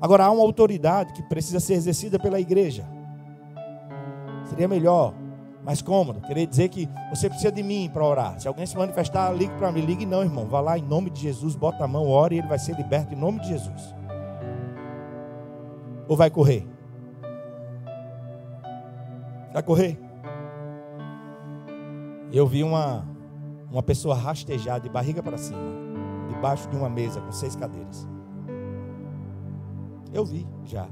Agora, 0.00 0.24
há 0.24 0.30
uma 0.30 0.42
autoridade 0.42 1.12
que 1.12 1.22
precisa 1.22 1.60
ser 1.60 1.74
exercida 1.74 2.18
pela 2.18 2.40
igreja. 2.40 2.88
Seria 4.44 4.66
melhor, 4.66 5.14
mais 5.62 5.82
cômodo, 5.82 6.20
querer 6.22 6.46
dizer 6.46 6.70
que 6.70 6.88
você 7.10 7.28
precisa 7.28 7.52
de 7.52 7.62
mim 7.62 7.90
para 7.92 8.04
orar. 8.04 8.40
Se 8.40 8.48
alguém 8.48 8.64
se 8.64 8.76
manifestar, 8.76 9.30
ligue 9.32 9.54
para 9.56 9.70
mim. 9.70 9.82
Ligue 9.82 10.06
não, 10.06 10.22
irmão. 10.22 10.46
Vá 10.46 10.60
lá 10.60 10.78
em 10.78 10.82
nome 10.82 11.10
de 11.10 11.20
Jesus, 11.20 11.54
bota 11.54 11.84
a 11.84 11.88
mão, 11.88 12.08
ore 12.08 12.36
e 12.36 12.38
ele 12.38 12.48
vai 12.48 12.58
ser 12.58 12.74
liberto 12.76 13.12
em 13.12 13.16
nome 13.16 13.40
de 13.40 13.48
Jesus. 13.48 13.94
Ou 16.08 16.16
vai 16.16 16.30
correr? 16.30 16.66
Vai 19.52 19.62
correr? 19.62 20.00
Eu 22.32 22.46
vi 22.46 22.64
uma, 22.64 23.04
uma 23.70 23.82
pessoa 23.82 24.14
rastejada 24.14 24.80
de 24.80 24.88
barriga 24.88 25.22
para 25.22 25.36
cima, 25.36 25.60
debaixo 26.28 26.68
de 26.68 26.76
uma 26.76 26.88
mesa 26.88 27.20
com 27.20 27.32
seis 27.32 27.54
cadeiras. 27.54 28.08
Eu 30.12 30.24
vi 30.24 30.46
já. 30.64 30.88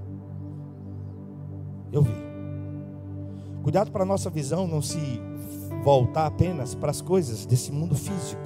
Eu 1.92 2.02
vi. 2.02 2.12
Cuidado 3.62 3.90
para 3.90 4.02
a 4.02 4.06
nossa 4.06 4.30
visão 4.30 4.66
não 4.66 4.80
se 4.80 5.20
voltar 5.82 6.26
apenas 6.26 6.74
para 6.74 6.90
as 6.90 7.00
coisas 7.00 7.44
desse 7.44 7.72
mundo 7.72 7.94
físico. 7.94 8.42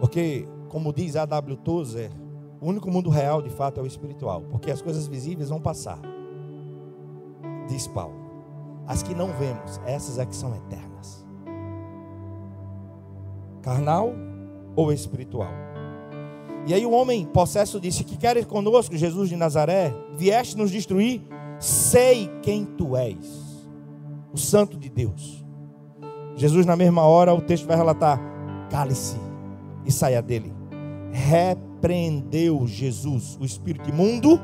Porque, 0.00 0.46
como 0.68 0.92
diz 0.92 1.16
A.W. 1.16 1.56
Tozer, 1.58 2.10
o 2.60 2.66
único 2.66 2.90
mundo 2.90 3.10
real 3.10 3.40
de 3.40 3.50
fato 3.50 3.80
é 3.80 3.82
o 3.82 3.86
espiritual. 3.86 4.42
Porque 4.50 4.70
as 4.70 4.82
coisas 4.82 5.06
visíveis 5.06 5.48
vão 5.48 5.60
passar. 5.60 5.98
Diz 7.68 7.86
Paulo. 7.86 8.14
As 8.86 9.02
que 9.02 9.14
não 9.14 9.32
vemos, 9.32 9.80
essas 9.84 10.18
é 10.18 10.26
que 10.26 10.36
são 10.36 10.54
eternas. 10.54 11.26
Carnal 13.62 14.12
ou 14.76 14.92
espiritual? 14.92 15.65
E 16.66 16.74
aí 16.74 16.84
o 16.84 16.90
homem 16.90 17.24
possesso 17.24 17.80
disse: 17.80 18.02
Que 18.02 18.16
queres 18.16 18.44
conosco, 18.44 18.96
Jesus 18.96 19.28
de 19.28 19.36
Nazaré? 19.36 19.94
Vieste 20.16 20.56
nos 20.56 20.70
destruir? 20.70 21.22
Sei 21.60 22.28
quem 22.42 22.64
tu 22.64 22.96
és, 22.96 23.16
o 24.32 24.36
Santo 24.36 24.76
de 24.76 24.90
Deus. 24.90 25.46
Jesus, 26.34 26.66
na 26.66 26.76
mesma 26.76 27.02
hora, 27.02 27.32
o 27.32 27.40
texto 27.40 27.66
vai 27.66 27.76
relatar: 27.76 28.20
Cale-se 28.68 29.16
e 29.84 29.92
saia 29.92 30.20
dele. 30.20 30.52
Repreendeu 31.12 32.66
Jesus 32.66 33.38
o 33.40 33.44
espírito 33.44 33.88
imundo, 33.88 34.40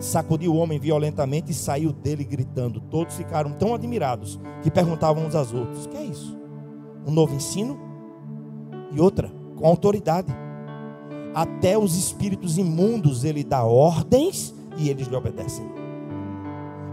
sacudiu 0.00 0.52
o 0.52 0.56
homem 0.56 0.80
violentamente 0.80 1.52
e 1.52 1.54
saiu 1.54 1.92
dele 1.92 2.24
gritando. 2.24 2.80
Todos 2.80 3.14
ficaram 3.14 3.52
tão 3.52 3.74
admirados 3.74 4.40
que 4.60 4.72
perguntavam 4.72 5.24
uns 5.24 5.36
aos 5.36 5.52
outros: 5.52 5.86
Que 5.86 5.96
é 5.96 6.02
isso? 6.02 6.36
Um 7.06 7.12
novo 7.12 7.32
ensino? 7.32 7.78
E 8.92 9.00
outra, 9.00 9.30
com 9.56 9.66
autoridade 9.66 10.43
até 11.34 11.76
os 11.76 11.96
espíritos 11.96 12.56
imundos 12.58 13.24
ele 13.24 13.42
dá 13.42 13.64
ordens 13.64 14.54
e 14.78 14.88
eles 14.88 15.08
lhe 15.08 15.16
obedecem. 15.16 15.66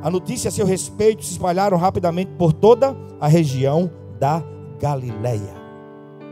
A 0.02 0.10
notícia 0.10 0.50
a 0.50 0.52
seu 0.52 0.66
respeito 0.66 1.24
se 1.24 1.34
espalharam 1.34 1.78
rapidamente 1.78 2.32
por 2.38 2.52
toda 2.52 2.98
a 3.20 3.28
região 3.28 3.90
da 4.20 4.44
Galileia. 4.80 5.54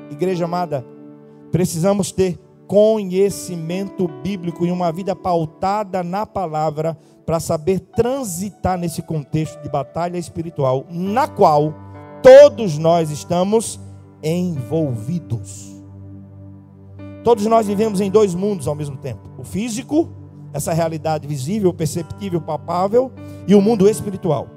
Igreja 0.09 0.45
amada, 0.45 0.83
precisamos 1.51 2.11
ter 2.11 2.39
conhecimento 2.67 4.07
bíblico 4.23 4.65
e 4.65 4.71
uma 4.71 4.91
vida 4.91 5.15
pautada 5.15 6.03
na 6.03 6.25
palavra 6.25 6.97
para 7.25 7.39
saber 7.39 7.79
transitar 7.79 8.77
nesse 8.77 9.03
contexto 9.03 9.61
de 9.61 9.69
batalha 9.69 10.17
espiritual, 10.17 10.85
na 10.89 11.27
qual 11.27 11.73
todos 12.23 12.77
nós 12.77 13.11
estamos 13.11 13.79
envolvidos. 14.23 15.78
Todos 17.29 17.45
nós 17.45 17.67
vivemos 17.67 18.01
em 18.01 18.09
dois 18.09 18.33
mundos 18.33 18.67
ao 18.67 18.73
mesmo 18.73 18.97
tempo: 18.97 19.29
o 19.37 19.43
físico, 19.43 20.09
essa 20.51 20.73
realidade 20.73 21.27
visível, 21.27 21.71
perceptível, 21.71 22.41
palpável, 22.41 23.11
e 23.47 23.53
o 23.53 23.61
mundo 23.61 23.87
espiritual, 23.87 24.47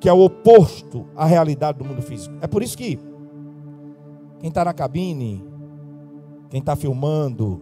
que 0.00 0.08
é 0.08 0.12
o 0.14 0.24
oposto 0.24 1.04
à 1.14 1.26
realidade 1.26 1.76
do 1.76 1.84
mundo 1.84 2.00
físico. 2.00 2.34
É 2.40 2.46
por 2.46 2.62
isso 2.62 2.78
que 2.78 2.98
quem 4.40 4.48
está 4.48 4.64
na 4.64 4.72
cabine, 4.72 5.44
quem 6.48 6.60
está 6.60 6.74
filmando, 6.74 7.60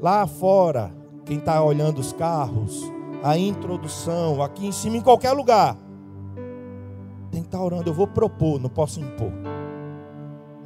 lá 0.00 0.26
fora, 0.26 0.90
quem 1.26 1.36
está 1.36 1.62
olhando 1.62 1.98
os 1.98 2.10
carros, 2.14 2.90
a 3.22 3.36
introdução, 3.36 4.42
aqui 4.42 4.66
em 4.66 4.72
cima, 4.72 4.96
em 4.96 5.02
qualquer 5.02 5.32
lugar, 5.32 5.76
tem 7.30 7.42
que 7.42 7.48
estar 7.48 7.58
tá 7.58 7.64
orando. 7.64 7.90
Eu 7.90 7.94
vou 7.94 8.06
propor, 8.06 8.58
não 8.58 8.70
posso 8.70 8.98
impor. 8.98 9.47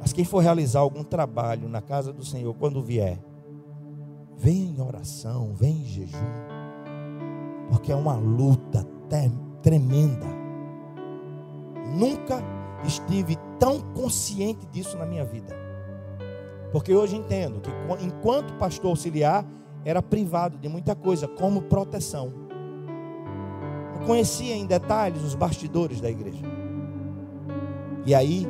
Mas 0.03 0.11
quem 0.11 0.25
for 0.25 0.43
realizar 0.43 0.81
algum 0.81 1.01
trabalho 1.01 1.69
na 1.69 1.81
casa 1.81 2.11
do 2.11 2.25
Senhor 2.25 2.53
quando 2.55 2.83
vier, 2.83 3.17
venha 4.35 4.69
em 4.69 4.81
oração, 4.81 5.53
venha 5.53 5.79
em 5.79 5.85
jejum, 5.85 6.17
porque 7.69 7.89
é 7.89 7.95
uma 7.95 8.13
luta 8.17 8.85
tremenda. 9.61 10.27
Nunca 11.95 12.43
estive 12.83 13.37
tão 13.57 13.79
consciente 13.79 14.65
disso 14.65 14.97
na 14.97 15.05
minha 15.05 15.23
vida. 15.23 15.55
Porque 16.73 16.93
hoje 16.93 17.15
entendo 17.15 17.61
que 17.61 17.71
enquanto 18.03 18.55
pastor 18.55 18.89
auxiliar, 18.89 19.45
era 19.85 20.01
privado 20.01 20.57
de 20.57 20.67
muita 20.67 20.93
coisa, 20.95 21.29
como 21.29 21.61
proteção. 21.61 22.33
Não 23.97 24.05
conhecia 24.05 24.53
em 24.53 24.65
detalhes 24.65 25.23
os 25.23 25.33
bastidores 25.33 26.01
da 26.01 26.11
igreja. 26.11 26.43
E 28.05 28.13
aí 28.13 28.45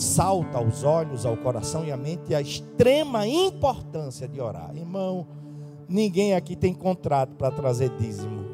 salta 0.00 0.58
aos 0.58 0.84
olhos, 0.84 1.26
ao 1.26 1.36
coração 1.36 1.84
e 1.84 1.92
à 1.92 1.96
mente 1.96 2.34
a 2.34 2.40
extrema 2.40 3.26
importância 3.26 4.28
de 4.28 4.40
orar. 4.40 4.74
Irmão, 4.74 5.26
ninguém 5.88 6.34
aqui 6.34 6.54
tem 6.54 6.72
contrato 6.72 7.34
para 7.34 7.50
trazer 7.50 7.90
dízimo. 7.96 8.46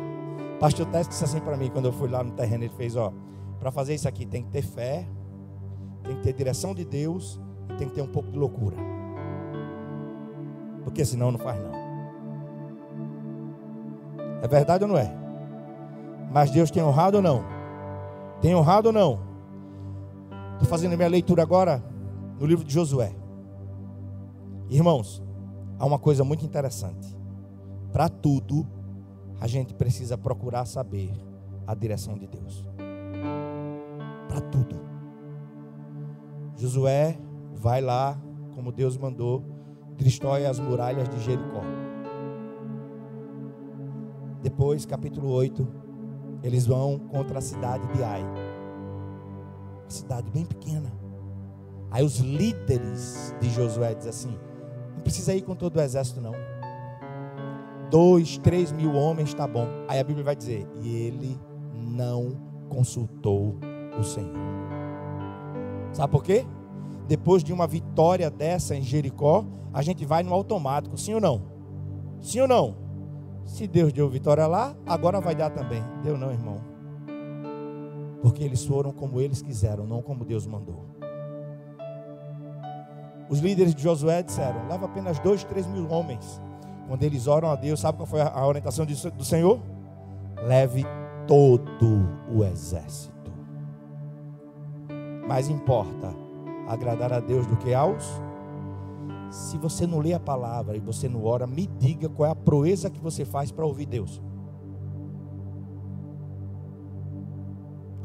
Pastor 0.59 0.87
Tess 0.87 1.09
disse 1.09 1.25
assim 1.25 1.41
para 1.41 1.57
mim 1.57 1.71
quando 1.71 1.87
eu 1.87 1.93
fui 1.93 2.09
lá 2.09 2.23
no 2.23 2.33
terreno, 2.33 2.65
ele 2.65 2.73
fez, 2.77 2.97
ó, 2.97 3.13
para 3.59 3.71
fazer 3.71 3.95
isso 3.95 4.09
aqui 4.09 4.25
tem 4.25 4.43
que 4.43 4.51
ter 4.51 4.63
fé, 4.63 5.07
tem 6.03 6.17
que 6.17 6.23
ter 6.23 6.33
direção 6.33 6.75
de 6.75 6.85
Deus 6.85 7.41
e 7.71 7.77
tem 7.77 7.89
que 7.89 7.95
ter 7.95 8.03
um 8.03 8.07
pouco 8.07 8.31
de 8.31 8.39
loucura. 8.39 8.77
Porque 10.83 11.05
senão 11.05 11.31
não 11.33 11.39
faz 11.39 11.59
não. 11.63 11.73
É 14.43 14.49
verdade 14.49 14.85
ou 14.85 14.89
não 14.89 14.99
é? 14.99 15.15
Mas 16.33 16.51
Deus 16.51 16.71
tem 16.71 16.83
honrado 16.83 17.19
ou 17.19 17.23
não? 17.23 17.45
Tem 18.41 18.55
honrado 18.55 18.89
ou 18.89 18.93
não? 18.93 19.34
Estou 20.55 20.69
fazendo 20.69 20.97
minha 20.97 21.09
leitura 21.09 21.43
agora 21.43 21.85
no 22.39 22.47
livro 22.47 22.65
de 22.65 22.73
Josué. 22.73 23.15
Irmãos, 24.71 25.23
há 25.79 25.85
uma 25.85 25.99
coisa 25.99 26.25
muito 26.25 26.45
interessante. 26.45 27.17
Para 27.93 28.09
tudo, 28.09 28.67
a 29.41 29.47
gente 29.47 29.75
precisa 29.75 30.17
procurar 30.17 30.65
saber 30.65 31.13
a 31.67 31.75
direção 31.75 32.17
de 32.17 32.27
Deus. 32.27 32.67
Para 34.29 34.41
tudo. 34.41 34.81
Josué 36.57 37.19
vai 37.55 37.81
lá, 37.81 38.17
como 38.55 38.73
Deus 38.73 38.97
mandou, 38.97 39.45
destrói 39.97 40.47
as 40.47 40.59
muralhas 40.59 41.09
de 41.09 41.21
Jericó. 41.21 41.63
Depois, 44.43 44.87
capítulo 44.87 45.31
8, 45.31 45.67
eles 46.43 46.67
vão 46.67 46.99
contra 46.99 47.39
a 47.39 47.43
cidade 47.43 47.87
de 47.93 48.03
Ai. 48.03 48.44
Cidade 49.95 50.29
bem 50.33 50.45
pequena. 50.45 50.93
Aí 51.89 52.05
os 52.05 52.19
líderes 52.19 53.33
de 53.41 53.49
Josué 53.49 53.95
dizem 53.95 54.11
assim: 54.11 54.39
não 54.97 55.03
precisa 55.03 55.33
ir 55.33 55.43
com 55.43 55.55
todo 55.55 55.77
o 55.77 55.81
exército, 55.81 56.21
não. 56.21 56.33
Dois, 57.91 58.37
três 58.39 58.73
mil 58.73 58.93
homens 58.95 59.29
está 59.29 59.47
bom. 59.47 59.69
Aí 59.87 60.01
a 60.01 60.05
Bíblia 60.05 60.25
vai 60.25 60.35
dizer: 60.35 60.67
e 60.83 60.97
ele 60.97 61.39
não 61.73 62.37
consultou 62.69 63.57
o 63.97 64.03
Senhor. 64.03 64.35
Sabe 65.93 66.11
por 66.11 66.25
quê? 66.25 66.45
Depois 67.07 67.45
de 67.45 67.53
uma 67.53 67.69
vitória 67.69 68.29
dessa 68.29 68.75
em 68.75 68.83
Jericó, 68.83 69.45
a 69.73 69.81
gente 69.81 70.05
vai 70.05 70.25
no 70.25 70.35
automático, 70.35 70.99
sim 70.99 71.15
ou 71.15 71.21
não? 71.21 71.43
Sim 72.21 72.41
ou 72.41 72.49
não? 72.49 72.77
Se 73.45 73.69
Deus 73.69 73.93
deu 73.93 74.09
vitória 74.09 74.49
lá, 74.49 74.75
agora 74.87 75.21
vai 75.21 75.37
dar 75.37 75.51
também. 75.51 75.85
Deu 76.03 76.19
não, 76.19 76.33
irmão. 76.33 76.74
Porque 78.25 78.43
eles 78.43 78.65
foram 78.65 78.91
como 78.91 79.21
eles 79.21 79.43
quiseram, 79.43 79.87
não 79.87 80.01
como 80.01 80.25
Deus 80.25 80.47
mandou. 80.47 80.87
Os 83.29 83.41
líderes 83.41 83.75
de 83.75 83.83
Josué 83.83 84.23
disseram: 84.23 84.67
leva 84.67 84.87
apenas 84.87 85.19
dois, 85.19 85.45
três 85.45 85.67
mil 85.67 85.87
homens. 85.91 86.41
Quando 86.89 87.03
eles 87.03 87.27
oram 87.27 87.51
a 87.51 87.55
Deus, 87.55 87.81
sabe 87.81 87.99
qual 87.99 88.07
foi 88.07 88.23
a 88.23 88.47
orientação 88.47 88.87
do 88.87 89.25
Senhor? 89.25 89.61
Leve 90.43 90.87
todo 91.27 92.09
o 92.35 92.43
exército. 92.43 93.31
Mais 95.29 95.51
importa 95.51 96.15
agradar 96.67 97.13
a 97.13 97.21
Deus 97.21 97.47
do 97.47 97.59
que 97.59 97.75
aos 97.75 98.25
se 99.35 99.59
você 99.59 99.87
não 99.87 99.99
lê 99.99 100.15
a 100.15 100.21
palavra 100.21 100.77
e 100.77 100.81
você 100.81 101.09
não 101.09 101.25
ora, 101.25 101.45
me 101.45 101.67
diga 101.67 102.09
qual 102.09 102.29
é 102.29 102.33
a 102.33 102.37
proeza 102.37 102.89
que 102.89 103.01
você 103.01 103.25
faz 103.25 103.51
para 103.51 103.67
ouvir 103.67 103.85
Deus. 103.85 104.23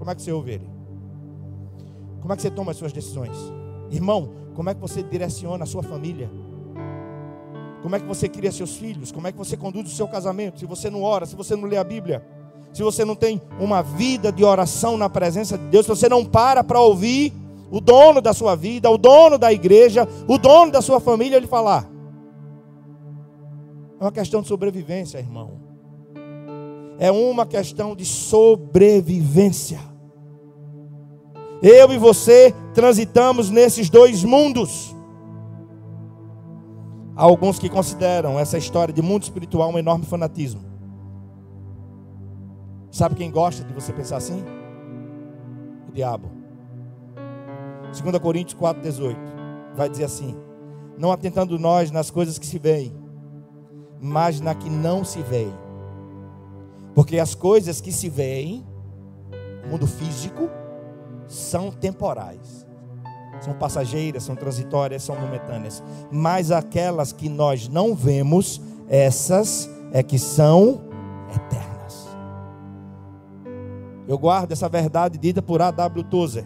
Como 0.10 0.14
é 0.14 0.16
que 0.16 0.22
você 0.24 0.32
ouve 0.32 0.52
Ele? 0.54 0.70
Como 2.20 2.34
é 2.34 2.36
que 2.36 2.42
você 2.42 2.50
toma 2.50 2.72
as 2.72 2.78
suas 2.78 2.92
decisões? 2.92 3.38
Irmão, 3.92 4.32
como 4.56 4.68
é 4.68 4.74
que 4.74 4.82
você 4.82 5.04
direciona 5.04 5.66
a 5.66 5.68
sua 5.68 5.84
família? 5.84 6.32
Como 7.84 7.96
é 7.96 8.00
que 8.00 8.08
você 8.08 8.28
cria 8.28 8.52
seus 8.52 8.76
filhos? 8.76 9.12
Como 9.12 9.28
é 9.28 9.32
que 9.32 9.38
você 9.38 9.56
conduz 9.56 9.86
o 9.86 9.96
seu 9.96 10.08
casamento? 10.08 10.60
Se 10.60 10.66
você 10.66 10.90
não 10.90 11.04
ora, 11.04 11.28
se 11.28 11.36
você 11.36 11.56
não 11.56 11.66
lê 11.66 11.78
a 11.78 11.84
Bíblia, 11.84 12.26
se 12.74 12.82
você 12.82 13.06
não 13.06 13.16
tem 13.16 13.40
uma 13.60 13.84
vida 13.84 14.32
de 14.32 14.44
oração 14.44 14.98
na 14.98 15.08
presença 15.08 15.60
de 15.60 15.66
Deus, 15.66 15.86
se 15.86 15.92
você 15.92 16.10
não 16.10 16.26
para 16.26 16.64
para 16.64 16.82
ouvir 16.82 17.32
o 17.70 17.80
dono 17.80 18.20
da 18.20 18.34
sua 18.34 18.56
vida, 18.56 18.90
o 18.90 18.98
dono 18.98 19.38
da 19.38 19.54
igreja, 19.54 20.08
o 20.28 20.40
dono 20.40 20.72
da 20.72 20.82
sua 20.82 21.00
família, 21.00 21.38
ele 21.38 21.46
falar. 21.46 21.88
É 24.00 24.04
uma 24.04 24.12
questão 24.12 24.42
de 24.42 24.48
sobrevivência, 24.48 25.20
irmão. 25.20 25.60
É 26.98 27.12
uma 27.12 27.46
questão 27.46 27.96
de 27.96 28.06
sobrevivência. 28.06 29.89
Eu 31.62 31.92
e 31.92 31.98
você 31.98 32.54
transitamos 32.74 33.50
nesses 33.50 33.90
dois 33.90 34.24
mundos. 34.24 34.96
Há 37.16 37.24
alguns 37.24 37.60
que 37.60 37.70
consideram 37.70 38.40
essa 38.40 38.58
história 38.58 38.94
de 38.94 39.02
mundo 39.02 39.24
espiritual 39.24 39.70
um 39.70 39.78
enorme 39.78 40.06
fanatismo. 40.06 40.62
Sabe 42.90 43.16
quem 43.16 43.30
gosta 43.30 43.64
de 43.64 43.74
você 43.74 43.92
pensar 43.92 44.18
assim? 44.18 44.44
O 45.90 45.92
diabo. 45.92 46.32
2 47.92 48.20
Coríntios 48.20 48.60
4,18 48.60 49.16
vai 49.76 49.90
dizer 49.90 50.06
assim: 50.06 50.34
Não 50.98 51.12
atentando 51.12 51.60
nós 51.60 51.92
nas 51.92 52.10
coisas 52.10 52.40
que 52.40 52.46
se 52.46 52.58
veem, 52.58 52.96
mas 54.00 54.40
na 54.40 54.56
que 54.56 54.70
não 54.70 55.04
se 55.04 55.22
veem. 55.22 55.54
Porque 56.96 57.20
as 57.20 57.36
coisas 57.36 57.82
que 57.82 57.92
se 57.92 58.08
veem, 58.08 58.66
mundo 59.70 59.86
físico, 59.86 60.50
são 61.30 61.72
temporais, 61.72 62.68
são 63.40 63.54
passageiras, 63.54 64.24
são 64.24 64.36
transitórias, 64.36 65.04
são 65.04 65.16
momentâneas. 65.16 65.82
Mas 66.12 66.52
aquelas 66.52 67.14
que 67.14 67.30
nós 67.30 67.70
não 67.70 67.96
vemos, 67.96 68.62
essas 68.90 69.70
é 69.94 70.04
que 70.04 70.20
são 70.20 70.82
eternas. 71.34 72.10
Eu 74.06 74.18
guardo 74.18 74.52
essa 74.52 74.68
verdade 74.68 75.18
dita 75.18 75.42
por 75.42 75.62
A.W. 75.62 76.04
Tozer 76.04 76.46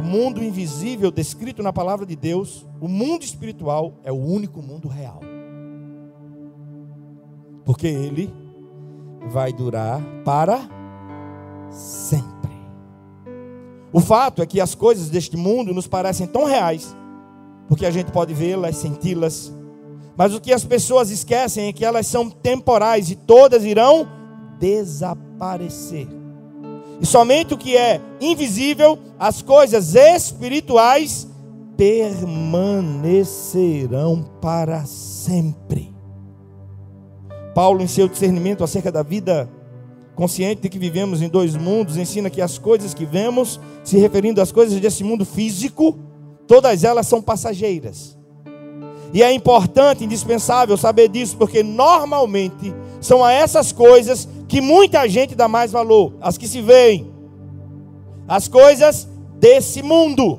o 0.00 0.02
mundo 0.02 0.42
invisível 0.42 1.10
descrito 1.10 1.62
na 1.62 1.72
palavra 1.72 2.06
de 2.06 2.16
Deus, 2.16 2.66
o 2.80 2.88
mundo 2.88 3.22
espiritual, 3.22 3.94
é 4.04 4.12
o 4.12 4.16
único 4.16 4.62
mundo 4.62 4.88
real. 4.88 5.20
Porque 7.64 7.86
ele 7.86 8.32
vai 9.28 9.52
durar 9.52 10.00
para 10.24 10.60
sempre. 11.70 12.49
O 13.92 14.00
fato 14.00 14.42
é 14.42 14.46
que 14.46 14.60
as 14.60 14.74
coisas 14.74 15.08
deste 15.08 15.36
mundo 15.36 15.74
nos 15.74 15.86
parecem 15.86 16.26
tão 16.26 16.44
reais, 16.44 16.94
porque 17.68 17.86
a 17.86 17.90
gente 17.90 18.12
pode 18.12 18.32
vê-las, 18.32 18.76
senti-las, 18.76 19.52
mas 20.16 20.34
o 20.34 20.40
que 20.40 20.52
as 20.52 20.64
pessoas 20.64 21.10
esquecem 21.10 21.68
é 21.68 21.72
que 21.72 21.84
elas 21.84 22.06
são 22.06 22.28
temporais 22.28 23.10
e 23.10 23.16
todas 23.16 23.64
irão 23.64 24.06
desaparecer. 24.58 26.06
E 27.00 27.06
somente 27.06 27.54
o 27.54 27.58
que 27.58 27.76
é 27.76 28.00
invisível, 28.20 28.98
as 29.18 29.40
coisas 29.40 29.94
espirituais, 29.94 31.26
permanecerão 31.76 34.22
para 34.42 34.84
sempre. 34.84 35.94
Paulo, 37.54 37.80
em 37.80 37.86
seu 37.86 38.06
discernimento 38.06 38.62
acerca 38.62 38.92
da 38.92 39.02
vida, 39.02 39.48
consciente 40.20 40.60
de 40.60 40.68
que 40.68 40.78
vivemos 40.78 41.22
em 41.22 41.30
dois 41.30 41.56
mundos, 41.56 41.96
ensina 41.96 42.28
que 42.28 42.42
as 42.42 42.58
coisas 42.58 42.92
que 42.92 43.06
vemos, 43.06 43.58
se 43.82 43.96
referindo 43.96 44.42
às 44.42 44.52
coisas 44.52 44.78
desse 44.78 45.02
mundo 45.02 45.24
físico, 45.24 45.98
todas 46.46 46.84
elas 46.84 47.06
são 47.06 47.22
passageiras. 47.22 48.18
E 49.14 49.22
é 49.22 49.32
importante, 49.32 50.04
indispensável 50.04 50.76
saber 50.76 51.08
disso, 51.08 51.38
porque 51.38 51.62
normalmente 51.62 52.74
são 53.00 53.24
a 53.24 53.32
essas 53.32 53.72
coisas 53.72 54.28
que 54.46 54.60
muita 54.60 55.08
gente 55.08 55.34
dá 55.34 55.48
mais 55.48 55.72
valor, 55.72 56.12
as 56.20 56.36
que 56.36 56.46
se 56.46 56.60
veem, 56.60 57.10
as 58.28 58.46
coisas 58.46 59.08
desse 59.38 59.82
mundo. 59.82 60.38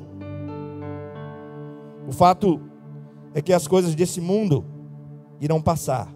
O 2.06 2.12
fato 2.12 2.60
é 3.34 3.42
que 3.42 3.52
as 3.52 3.66
coisas 3.66 3.96
desse 3.96 4.20
mundo 4.20 4.64
irão 5.40 5.60
passar. 5.60 6.08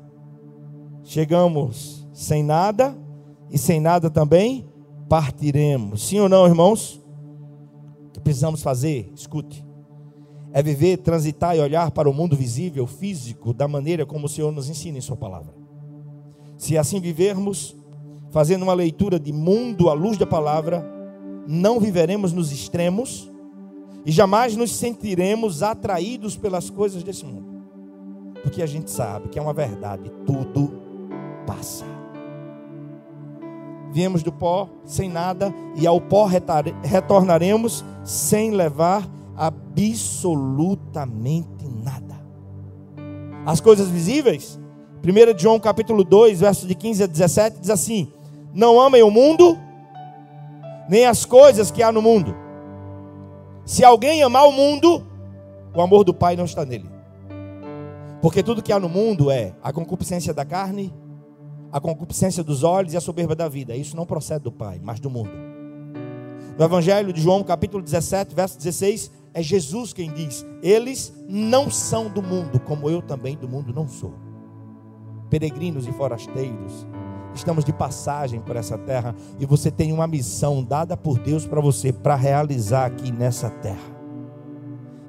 Chegamos 1.03 2.07
sem 2.12 2.45
nada 2.45 2.97
e 3.57 3.59
sem 3.59 3.80
nada 3.80 4.11
também 4.11 4.66
partiremos. 5.09 6.07
Sim 6.07 6.20
ou 6.20 6.28
não, 6.28 6.46
irmãos? 6.46 7.00
O 8.09 8.11
que 8.12 8.20
precisamos 8.20 8.61
fazer? 8.61 9.11
Escute 9.14 9.64
é 10.52 10.62
viver, 10.62 10.98
transitar 10.98 11.57
e 11.57 11.61
olhar 11.61 11.90
para 11.90 12.09
o 12.09 12.12
mundo 12.12 12.36
visível, 12.36 12.86
físico, 12.86 13.54
da 13.54 13.66
maneira 13.66 14.04
como 14.04 14.26
o 14.26 14.28
Senhor 14.28 14.52
nos 14.52 14.68
ensina 14.68 14.98
em 14.98 15.00
Sua 15.00 15.16
palavra. 15.16 15.54
Se 16.59 16.76
assim 16.76 17.00
vivermos, 17.00 17.74
fazendo 18.30 18.62
uma 18.62 18.74
leitura 18.74 19.18
de 19.18 19.32
mundo 19.32 19.88
à 19.88 19.94
luz 19.94 20.18
da 20.18 20.26
palavra, 20.26 20.86
não 21.46 21.80
viveremos 21.80 22.34
nos 22.34 22.52
extremos 22.52 23.30
e 24.04 24.12
jamais 24.12 24.54
nos 24.54 24.70
sentiremos 24.76 25.62
atraídos 25.62 26.36
pelas 26.36 26.68
coisas 26.68 27.02
desse 27.02 27.24
mundo. 27.24 27.57
do 28.44 28.50
que 28.50 28.62
a 28.62 28.66
gente 28.66 28.90
sabe, 28.90 29.30
que 29.30 29.38
é 29.38 29.42
uma 29.42 29.54
verdade. 29.54 30.11
Tudo 30.26 30.72
passa. 31.46 31.95
Viemos 33.97 34.22
do 34.22 34.30
pó 34.30 34.68
sem 34.84 35.09
nada 35.09 35.55
e 35.74 35.86
ao 35.86 35.99
pó 35.99 36.28
retornaremos 36.84 37.82
sem 38.05 38.51
levar 38.51 39.09
absolutamente 39.34 41.66
nada. 41.82 42.20
As 43.47 43.59
coisas 43.59 43.88
visíveis, 43.88 44.61
1 45.03 45.38
João 45.38 45.59
capítulo 45.59 46.05
2, 46.05 46.40
versos 46.40 46.68
de 46.68 46.74
15 46.74 47.05
a 47.05 47.07
17, 47.07 47.59
diz 47.59 47.70
assim: 47.70 48.12
Não 48.53 48.78
amem 48.78 49.03
o 49.03 49.11
mundo, 49.11 49.59
nem 50.90 51.07
as 51.07 51.24
coisas 51.24 51.70
que 51.70 51.82
há 51.82 51.90
no 51.90 52.03
mundo. 52.03 52.36
Se 53.64 53.82
alguém 53.82 54.22
amar 54.22 54.47
o 54.47 54.53
mundo, 54.53 55.07
o 55.74 55.80
amor 55.80 56.05
do 56.05 56.12
Pai 56.12 56.36
não 56.36 56.44
está 56.44 56.66
nele. 56.66 56.90
Porque 58.20 58.42
tudo 58.42 58.62
que 58.62 58.74
há 58.74 58.78
no 58.78 58.90
mundo 58.90 59.30
é 59.30 59.55
a 59.62 59.72
concupiscência 59.72 60.34
da 60.34 60.44
carne, 60.44 60.92
a 61.77 61.81
concupiscência 61.81 62.43
dos 62.43 62.64
olhos 62.64 62.95
e 62.95 62.97
a 62.97 63.03
soberba 63.03 63.37
da 63.37 63.51
vida. 63.51 63.77
Isso 63.77 63.95
não 63.95 64.07
procede 64.07 64.45
do 64.45 64.51
Pai, 64.51 64.81
mas 64.83 64.99
do 64.99 65.11
mundo. 65.11 65.31
No 66.59 66.64
Evangelho 66.64 67.12
de 67.12 67.20
João, 67.20 67.45
capítulo 67.45 67.83
17, 67.83 68.35
verso 68.35 68.57
16, 68.57 69.11
é 69.35 69.43
Jesus 69.43 69.93
quem 69.93 70.11
diz: 70.11 70.43
Eles 70.62 71.12
não 71.29 71.70
são 71.70 72.09
do 72.09 72.22
mundo, 72.22 72.59
como 72.59 72.89
eu 72.89 73.03
também 73.03 73.37
do 73.37 73.47
mundo 73.47 73.74
não 73.74 73.87
sou. 73.87 74.14
Peregrinos 75.29 75.87
e 75.87 75.93
forasteiros, 75.93 76.87
estamos 77.35 77.62
de 77.62 77.74
passagem 77.74 78.41
por 78.41 78.57
essa 78.57 78.79
terra 78.79 79.14
e 79.39 79.45
você 79.45 79.70
tem 79.70 79.93
uma 79.93 80.07
missão 80.07 80.64
dada 80.64 80.97
por 80.97 81.18
Deus 81.18 81.47
para 81.47 81.61
você 81.61 81.93
para 81.93 82.14
realizar 82.14 82.87
aqui 82.87 83.12
nessa 83.12 83.51
terra. 83.51 83.97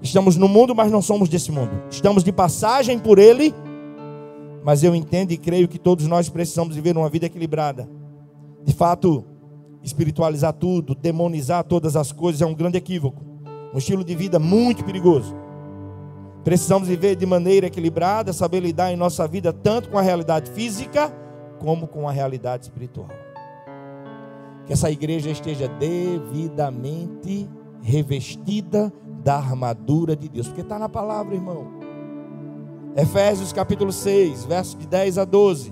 Estamos 0.02 0.36
no 0.36 0.50
mundo, 0.50 0.76
mas 0.76 0.92
não 0.92 1.02
somos 1.02 1.30
desse 1.30 1.50
mundo. 1.50 1.72
Estamos 1.90 2.26
de 2.26 2.32
passagem 2.34 3.00
por 3.00 3.20
ele, 3.20 3.56
mas 4.68 4.84
eu 4.84 4.94
entendo 4.94 5.32
e 5.32 5.38
creio 5.38 5.66
que 5.66 5.80
todos 5.80 6.06
nós 6.08 6.28
precisamos 6.28 6.76
viver 6.76 6.98
uma 6.98 7.08
vida 7.08 7.26
equilibrada. 7.26 7.90
De 8.66 8.74
fato, 8.74 9.24
espiritualizar 9.82 10.52
tudo, 10.52 10.94
demonizar 10.94 11.64
todas 11.64 11.96
as 11.96 12.12
coisas 12.12 12.42
é 12.42 12.46
um 12.46 12.54
grande 12.54 12.78
equívoco, 12.78 13.24
um 13.74 13.78
estilo 13.78 14.04
de 14.04 14.14
vida 14.14 14.40
muito 14.40 14.84
perigoso. 14.84 15.34
Precisamos 16.44 16.90
viver 16.90 17.16
de 17.16 17.26
maneira 17.26 17.68
equilibrada, 17.68 18.34
saber 18.34 18.60
lidar 18.60 18.92
em 18.92 18.98
nossa 18.98 19.26
vida 19.26 19.54
tanto 19.54 19.88
com 19.88 19.98
a 19.98 20.02
realidade 20.02 20.52
física 20.52 21.16
como 21.60 21.88
com 21.88 22.06
a 22.06 22.12
realidade 22.12 22.66
espiritual. 22.66 23.08
Que 24.66 24.74
essa 24.74 24.92
igreja 24.92 25.30
esteja 25.30 25.70
devidamente 25.70 27.50
revestida 27.82 28.92
da 29.24 29.38
armadura 29.38 30.14
de 30.14 30.28
Deus, 30.28 30.48
porque 30.48 30.60
está 30.60 30.78
na 30.78 30.90
palavra, 30.90 31.36
irmão. 31.36 31.87
Efésios 32.98 33.54
capítulo 33.54 33.92
6, 33.92 34.46
versos 34.46 34.76
de 34.76 34.88
10 34.88 35.20
a 35.20 35.24
12. 35.24 35.72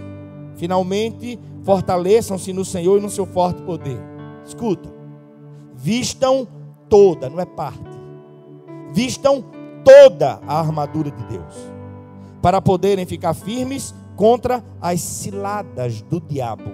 Finalmente, 0.57 1.39
fortaleçam-se 1.63 2.53
no 2.53 2.63
Senhor 2.63 2.99
e 2.99 3.01
no 3.01 3.09
seu 3.09 3.25
forte 3.25 3.63
poder. 3.63 3.97
Escuta, 4.45 4.93
vistam 5.73 6.47
toda, 6.87 7.27
não 7.27 7.39
é 7.39 7.45
parte, 7.45 7.81
vistam 8.93 9.43
toda 9.83 10.39
a 10.47 10.59
armadura 10.59 11.09
de 11.09 11.23
Deus, 11.25 11.55
para 12.43 12.61
poderem 12.61 13.07
ficar 13.07 13.33
firmes 13.33 13.95
contra 14.15 14.63
as 14.79 15.01
ciladas 15.01 16.03
do 16.03 16.21
diabo, 16.21 16.69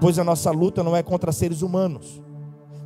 pois 0.00 0.18
a 0.18 0.24
nossa 0.24 0.50
luta 0.50 0.82
não 0.82 0.96
é 0.96 1.04
contra 1.04 1.30
seres 1.30 1.62
humanos, 1.62 2.20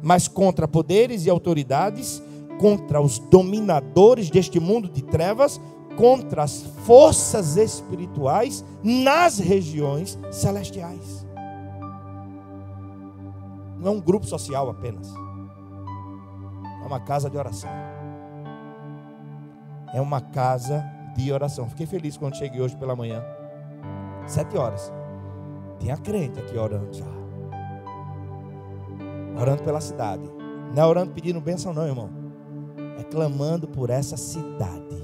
mas 0.03 0.29
contra 0.29 0.69
poderes 0.69 1.25
e 1.25 1.31
autoridades, 1.31 2.23
contra 2.61 3.01
os 3.01 3.19
dominadores 3.19 4.29
deste 4.29 4.61
mundo 4.61 4.91
de 4.91 5.03
trevas, 5.03 5.59
contra 5.97 6.43
as 6.43 6.63
forças 6.85 7.57
espirituais 7.57 8.65
nas 8.83 9.39
regiões 9.39 10.19
celestiais. 10.31 11.27
Não 13.79 13.89
é 13.89 13.91
um 13.91 14.01
grupo 14.01 14.27
social 14.27 14.71
apenas, 14.71 15.09
é 16.83 16.87
uma 16.87 17.01
casa 17.01 17.29
de 17.29 17.37
oração. 17.37 17.71
É 19.93 20.01
uma 20.01 20.21
casa 20.21 20.83
de 21.15 21.31
oração. 21.31 21.69
Fiquei 21.69 21.87
feliz 21.87 22.17
quando 22.17 22.37
cheguei 22.37 22.61
hoje 22.61 22.77
pela 22.77 22.97
manhã. 22.97 23.23
Sete 24.27 24.57
horas. 24.57 24.91
Tinha 25.79 25.97
crente 25.97 26.41
aqui 26.41 26.57
orando 26.57 26.93
já. 26.93 27.05
Orando 29.39 29.63
pela 29.63 29.81
cidade. 29.81 30.23
Não 30.75 30.83
é 30.83 30.87
orando 30.87 31.13
pedindo 31.13 31.41
bênção, 31.41 31.75
não, 31.75 31.87
irmão. 31.87 32.09
É 32.99 33.05
clamando 33.05 33.69
por 33.69 33.91
essa 33.91 34.17
cidade. 34.17 35.02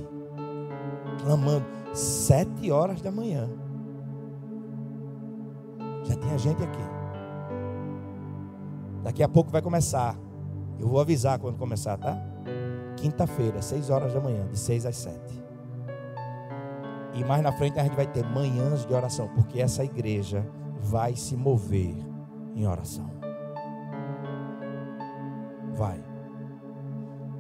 Clamando. 1.29 1.66
Sete 1.93 2.70
horas 2.70 3.03
da 3.03 3.11
manhã. 3.12 3.51
Já 6.05 6.16
tinha 6.16 6.39
gente 6.39 6.62
aqui. 6.62 6.83
Daqui 9.03 9.22
a 9.22 9.29
pouco 9.29 9.51
vai 9.51 9.61
começar. 9.61 10.16
Eu 10.81 10.89
vou 10.89 10.99
avisar 10.99 11.39
quando 11.39 11.59
começar, 11.59 11.99
tá? 11.99 12.16
Quinta-feira, 12.97 13.61
seis 13.61 13.91
horas 13.91 14.14
da 14.14 14.20
manhã, 14.22 14.49
de 14.49 14.59
seis 14.59 14.87
às 14.87 14.97
sete. 14.97 15.45
E 17.12 17.22
mais 17.22 17.43
na 17.43 17.53
frente 17.53 17.79
a 17.79 17.83
gente 17.83 17.95
vai 17.95 18.07
ter 18.07 18.24
manhãs 18.24 18.87
de 18.87 18.95
oração, 18.95 19.29
porque 19.35 19.61
essa 19.61 19.85
igreja 19.85 20.47
vai 20.81 21.14
se 21.14 21.37
mover 21.37 21.95
em 22.57 22.66
oração. 22.66 23.11
Vai. 25.74 26.03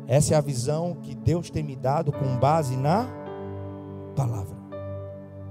Essa 0.06 0.34
é 0.34 0.36
a 0.36 0.42
visão 0.42 0.94
que 1.00 1.14
Deus 1.14 1.48
tem 1.48 1.62
me 1.62 1.74
dado 1.74 2.12
com 2.12 2.36
base 2.38 2.76
na 2.76 3.17
palavra. 4.18 4.56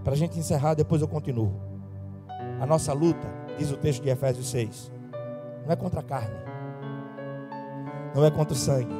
Para 0.03 0.11
a 0.11 0.17
gente 0.17 0.37
encerrar, 0.37 0.73
depois 0.73 1.01
eu 1.01 1.07
continuo. 1.07 1.53
A 2.59 2.65
nossa 2.65 2.91
luta, 2.91 3.27
diz 3.57 3.71
o 3.71 3.77
texto 3.77 4.03
de 4.03 4.09
Efésios 4.09 4.49
6, 4.49 4.91
não 5.65 5.71
é 5.71 5.75
contra 5.77 6.01
a 6.01 6.03
carne, 6.03 6.35
não 8.13 8.25
é 8.25 8.31
contra 8.31 8.53
o 8.53 8.57
sangue. 8.57 8.93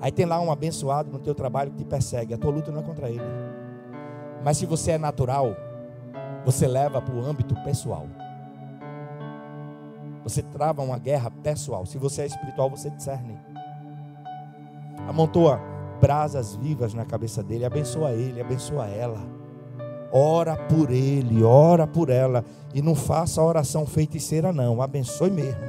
Aí 0.00 0.10
tem 0.10 0.26
lá 0.26 0.40
um 0.40 0.50
abençoado 0.50 1.12
no 1.12 1.18
teu 1.20 1.34
trabalho 1.34 1.70
que 1.70 1.78
te 1.78 1.84
persegue. 1.84 2.34
A 2.34 2.38
tua 2.38 2.50
luta 2.50 2.72
não 2.72 2.80
é 2.80 2.82
contra 2.82 3.08
ele. 3.08 3.22
Mas 4.42 4.56
se 4.56 4.64
você 4.64 4.92
é 4.92 4.98
natural, 4.98 5.54
você 6.44 6.66
leva 6.66 7.02
para 7.02 7.14
o 7.14 7.22
âmbito 7.24 7.54
pessoal. 7.62 8.06
Você 10.24 10.42
trava 10.42 10.82
uma 10.82 10.98
guerra 10.98 11.30
pessoal. 11.30 11.84
Se 11.84 11.98
você 11.98 12.22
é 12.22 12.26
espiritual, 12.26 12.70
você 12.70 12.88
discerne. 12.88 13.38
Amontoa 15.06 15.69
brasas 16.00 16.54
vivas 16.56 16.94
na 16.94 17.04
cabeça 17.04 17.42
dele, 17.42 17.64
abençoa 17.64 18.12
ele, 18.12 18.40
abençoa 18.40 18.86
ela. 18.86 19.20
Ora 20.12 20.56
por 20.56 20.90
ele, 20.90 21.42
ora 21.42 21.86
por 21.86 22.08
ela. 22.08 22.44
E 22.74 22.82
não 22.82 22.94
faça 22.94 23.42
oração 23.42 23.86
feiticeira, 23.86 24.52
não. 24.52 24.82
Abençoe 24.82 25.30
mesmo. 25.30 25.60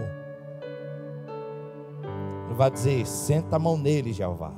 Não 2.49 2.55
vai 2.55 2.71
dizer, 2.71 3.05
senta 3.05 3.57
a 3.57 3.59
mão 3.59 3.77
nele, 3.77 4.11
Jeová. 4.11 4.51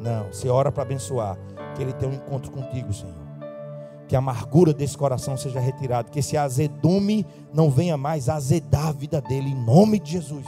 Não, 0.00 0.26
você 0.32 0.48
ora 0.48 0.72
para 0.72 0.82
abençoar 0.82 1.38
que 1.74 1.82
ele 1.82 1.92
tenha 1.92 2.10
um 2.10 2.14
encontro 2.14 2.50
contigo, 2.50 2.92
Senhor. 2.92 3.14
Que 4.08 4.16
a 4.16 4.18
amargura 4.18 4.74
desse 4.74 4.98
coração 4.98 5.36
seja 5.36 5.60
retirada, 5.60 6.10
que 6.10 6.18
esse 6.18 6.36
azedume 6.36 7.24
não 7.52 7.70
venha 7.70 7.96
mais 7.96 8.28
azedar 8.28 8.88
a 8.88 8.92
vida 8.92 9.20
dele, 9.20 9.50
em 9.50 9.64
nome 9.64 9.98
de 9.98 10.12
Jesus. 10.12 10.46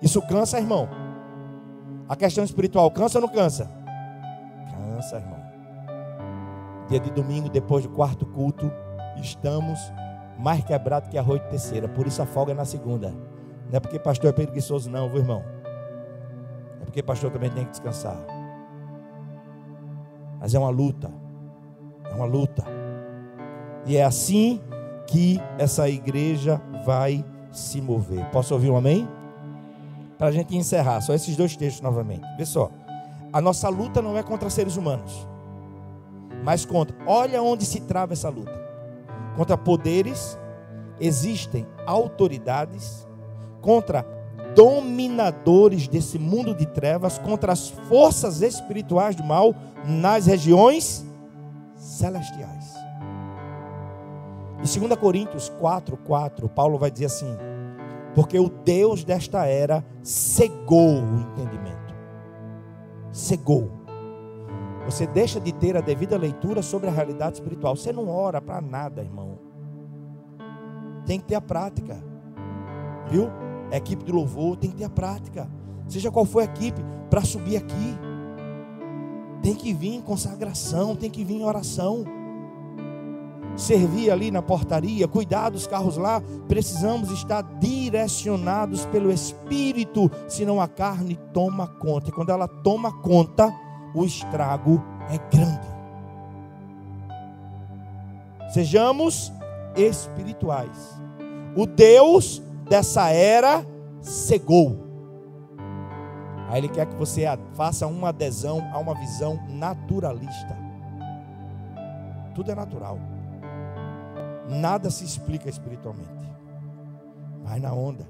Isso 0.00 0.22
cansa, 0.22 0.58
irmão. 0.58 0.88
A 2.08 2.16
questão 2.16 2.42
espiritual 2.42 2.90
cansa 2.90 3.18
ou 3.18 3.22
não 3.22 3.28
cansa? 3.28 3.70
Cansa, 4.70 5.16
irmão. 5.16 5.38
Dia 6.88 6.98
de 6.98 7.10
domingo, 7.10 7.50
depois 7.50 7.84
do 7.84 7.90
quarto 7.90 8.24
culto, 8.24 8.72
estamos 9.16 9.78
mais 10.38 10.64
quebrados 10.64 11.10
que 11.10 11.18
a 11.18 11.22
de 11.22 11.48
terceira. 11.50 11.86
Por 11.86 12.06
isso 12.06 12.22
a 12.22 12.26
folga 12.26 12.52
é 12.52 12.54
na 12.54 12.64
segunda. 12.64 13.10
Não 13.10 13.76
é 13.76 13.80
porque 13.80 13.98
pastor 13.98 14.30
é 14.30 14.32
preguiçoso, 14.32 14.90
não, 14.90 15.08
viu, 15.08 15.18
irmão? 15.18 15.44
É 16.80 16.84
porque 16.84 17.02
pastor 17.02 17.30
também 17.30 17.50
tem 17.50 17.64
que 17.64 17.72
descansar. 17.72 18.16
Mas 20.40 20.54
é 20.54 20.58
uma 20.58 20.70
luta. 20.70 21.12
É 22.10 22.14
uma 22.14 22.24
luta. 22.24 22.64
E 23.84 23.98
é 23.98 24.04
assim 24.04 24.62
que 25.06 25.38
essa 25.58 25.88
igreja 25.90 26.60
vai 26.86 27.22
se 27.52 27.82
mover. 27.82 28.24
Posso 28.30 28.54
ouvir 28.54 28.70
um 28.70 28.76
amém? 28.76 29.06
Para 30.18 30.28
a 30.28 30.32
gente 30.32 30.56
encerrar, 30.56 31.00
só 31.00 31.14
esses 31.14 31.36
dois 31.36 31.56
textos 31.56 31.80
novamente. 31.80 32.26
Vê 32.36 32.44
só. 32.44 32.70
A 33.32 33.40
nossa 33.40 33.68
luta 33.68 34.02
não 34.02 34.18
é 34.18 34.22
contra 34.22 34.50
seres 34.50 34.76
humanos, 34.76 35.28
mas 36.42 36.64
contra. 36.64 36.96
Olha 37.06 37.42
onde 37.42 37.64
se 37.64 37.80
trava 37.80 38.14
essa 38.14 38.28
luta. 38.28 38.58
Contra 39.36 39.56
poderes, 39.56 40.36
existem 40.98 41.66
autoridades, 41.86 43.06
contra 43.60 44.04
dominadores 44.56 45.86
desse 45.86 46.18
mundo 46.18 46.54
de 46.54 46.66
trevas, 46.66 47.18
contra 47.18 47.52
as 47.52 47.68
forças 47.68 48.42
espirituais 48.42 49.14
do 49.14 49.22
mal 49.22 49.54
nas 49.84 50.26
regiões 50.26 51.06
celestiais. 51.76 52.74
Em 54.58 54.88
2 54.88 54.98
Coríntios 54.98 55.48
4, 55.60 55.96
4, 55.98 56.48
Paulo 56.48 56.78
vai 56.78 56.90
dizer 56.90 57.06
assim: 57.06 57.36
Porque 58.18 58.36
o 58.36 58.48
Deus 58.48 59.04
desta 59.04 59.46
era 59.46 59.86
cegou 60.02 61.00
o 61.00 61.20
entendimento. 61.20 61.94
Cegou. 63.12 63.70
Você 64.86 65.06
deixa 65.06 65.38
de 65.38 65.52
ter 65.52 65.76
a 65.76 65.80
devida 65.80 66.18
leitura 66.18 66.60
sobre 66.60 66.88
a 66.88 66.90
realidade 66.90 67.34
espiritual. 67.34 67.76
Você 67.76 67.92
não 67.92 68.08
ora 68.08 68.40
para 68.40 68.60
nada, 68.60 69.02
irmão. 69.02 69.38
Tem 71.06 71.20
que 71.20 71.26
ter 71.26 71.36
a 71.36 71.40
prática. 71.40 71.96
Viu? 73.08 73.28
A 73.70 73.76
equipe 73.76 74.02
de 74.02 74.10
louvor 74.10 74.56
tem 74.56 74.70
que 74.70 74.78
ter 74.78 74.84
a 74.86 74.90
prática. 74.90 75.48
Seja 75.86 76.10
qual 76.10 76.24
for 76.24 76.40
a 76.40 76.44
equipe, 76.46 76.82
para 77.08 77.22
subir 77.22 77.56
aqui. 77.56 77.96
Tem 79.40 79.54
que 79.54 79.72
vir 79.72 79.94
em 79.94 80.02
consagração, 80.02 80.96
tem 80.96 81.08
que 81.08 81.22
vir 81.22 81.36
em 81.36 81.44
oração. 81.44 82.04
Servir 83.58 84.10
ali 84.10 84.30
na 84.30 84.40
portaria, 84.40 85.08
cuidar 85.08 85.50
dos 85.50 85.66
carros 85.66 85.96
lá, 85.96 86.22
precisamos 86.46 87.10
estar 87.10 87.42
direcionados 87.58 88.86
pelo 88.86 89.10
Espírito, 89.10 90.08
senão 90.28 90.60
a 90.60 90.68
carne 90.68 91.18
toma 91.34 91.66
conta. 91.66 92.08
E 92.08 92.12
quando 92.12 92.30
ela 92.30 92.46
toma 92.46 92.92
conta, 93.02 93.52
o 93.92 94.04
estrago 94.04 94.80
é 95.10 95.18
grande. 95.36 95.66
Sejamos 98.54 99.32
espirituais. 99.76 100.96
O 101.56 101.66
Deus 101.66 102.40
dessa 102.68 103.10
era 103.10 103.66
cegou. 104.00 104.86
Aí 106.48 106.58
ele 106.58 106.68
quer 106.68 106.86
que 106.86 106.96
você 106.96 107.24
faça 107.54 107.86
uma 107.86 108.08
adesão 108.10 108.66
a 108.72 108.78
uma 108.78 108.94
visão 108.94 109.38
naturalista. 109.48 110.56
Tudo 112.34 112.52
é 112.52 112.54
natural. 112.54 112.98
Nada 114.48 114.90
se 114.90 115.04
explica 115.04 115.48
espiritualmente. 115.48 116.08
Vai 117.44 117.60
na 117.60 117.72
onda. 117.72 118.08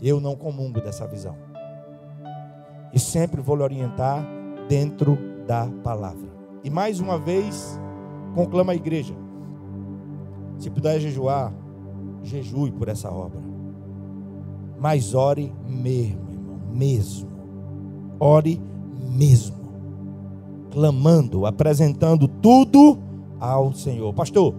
Eu 0.00 0.20
não 0.20 0.36
comungo 0.36 0.80
dessa 0.80 1.06
visão. 1.06 1.36
E 2.92 2.98
sempre 2.98 3.40
vou 3.40 3.56
lhe 3.56 3.62
orientar 3.62 4.26
dentro 4.68 5.18
da 5.46 5.66
palavra. 5.82 6.28
E 6.62 6.70
mais 6.70 7.00
uma 7.00 7.18
vez, 7.18 7.78
conclama 8.34 8.72
a 8.72 8.76
igreja. 8.76 9.14
Se 10.58 10.68
puder 10.70 11.00
jejuar, 11.00 11.52
jejue 12.22 12.70
por 12.70 12.88
essa 12.88 13.10
obra. 13.10 13.40
Mas 14.78 15.14
ore 15.14 15.52
mesmo 15.66 16.30
mesmo. 16.72 17.28
Ore 18.18 18.60
mesmo. 19.10 19.56
Clamando, 20.70 21.46
apresentando 21.46 22.28
tudo 22.28 22.98
ao 23.38 23.72
Senhor. 23.72 24.12
Pastor, 24.14 24.54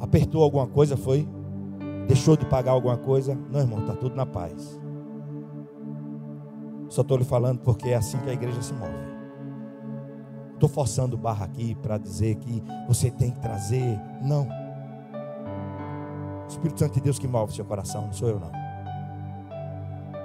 apertou 0.00 0.42
alguma 0.42 0.66
coisa? 0.66 0.96
Foi? 0.96 1.28
Deixou 2.06 2.36
de 2.36 2.46
pagar 2.46 2.72
alguma 2.72 2.96
coisa? 2.96 3.34
Não, 3.50 3.60
irmão, 3.60 3.80
está 3.80 3.94
tudo 3.94 4.14
na 4.14 4.24
paz. 4.24 4.80
Só 6.88 7.02
estou 7.02 7.16
lhe 7.16 7.24
falando 7.24 7.60
porque 7.60 7.88
é 7.88 7.96
assim 7.96 8.18
que 8.18 8.30
a 8.30 8.32
igreja 8.32 8.62
se 8.62 8.72
move. 8.72 8.92
Estou 10.54 10.68
forçando 10.68 11.18
barra 11.18 11.44
aqui 11.44 11.74
para 11.74 11.98
dizer 11.98 12.36
que 12.36 12.62
você 12.88 13.10
tem 13.10 13.30
que 13.30 13.40
trazer. 13.40 14.00
Não. 14.22 14.46
O 16.44 16.46
Espírito 16.48 16.78
Santo 16.78 16.94
de 16.94 17.00
Deus 17.00 17.18
que 17.18 17.26
move 17.26 17.52
seu 17.52 17.64
coração, 17.64 18.02
não 18.06 18.12
sou 18.12 18.28
eu 18.28 18.40
não. 18.40 18.50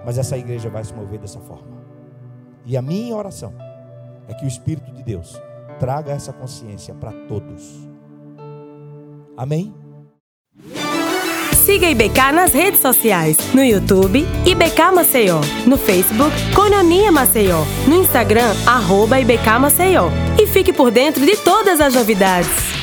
Mas 0.05 0.17
essa 0.17 0.37
igreja 0.37 0.69
vai 0.69 0.83
se 0.83 0.93
mover 0.93 1.19
dessa 1.19 1.39
forma. 1.39 1.81
E 2.65 2.77
a 2.77 2.81
minha 2.81 3.15
oração 3.15 3.53
é 4.27 4.33
que 4.33 4.45
o 4.45 4.47
Espírito 4.47 4.91
de 4.93 5.03
Deus 5.03 5.41
traga 5.79 6.11
essa 6.11 6.31
consciência 6.31 6.93
para 6.93 7.11
todos. 7.27 7.90
Amém? 9.41 9.73
Siga 11.65 11.89
IBK 11.89 12.31
nas 12.31 12.53
redes 12.53 12.79
sociais, 12.79 13.37
no 13.55 13.63
YouTube, 13.63 14.23
IBK 14.45 14.91
Maceió, 14.93 15.41
no 15.65 15.79
Facebook, 15.79 16.31
Cononia 16.53 17.11
Maceió, 17.11 17.65
no 17.87 17.95
Instagram, 17.95 18.53
arroba 18.67 19.19
IBK 19.19 19.59
Maceió. 19.59 20.11
E 20.39 20.45
fique 20.45 20.71
por 20.71 20.91
dentro 20.91 21.25
de 21.25 21.35
todas 21.37 21.81
as 21.81 21.95
novidades. 21.95 22.80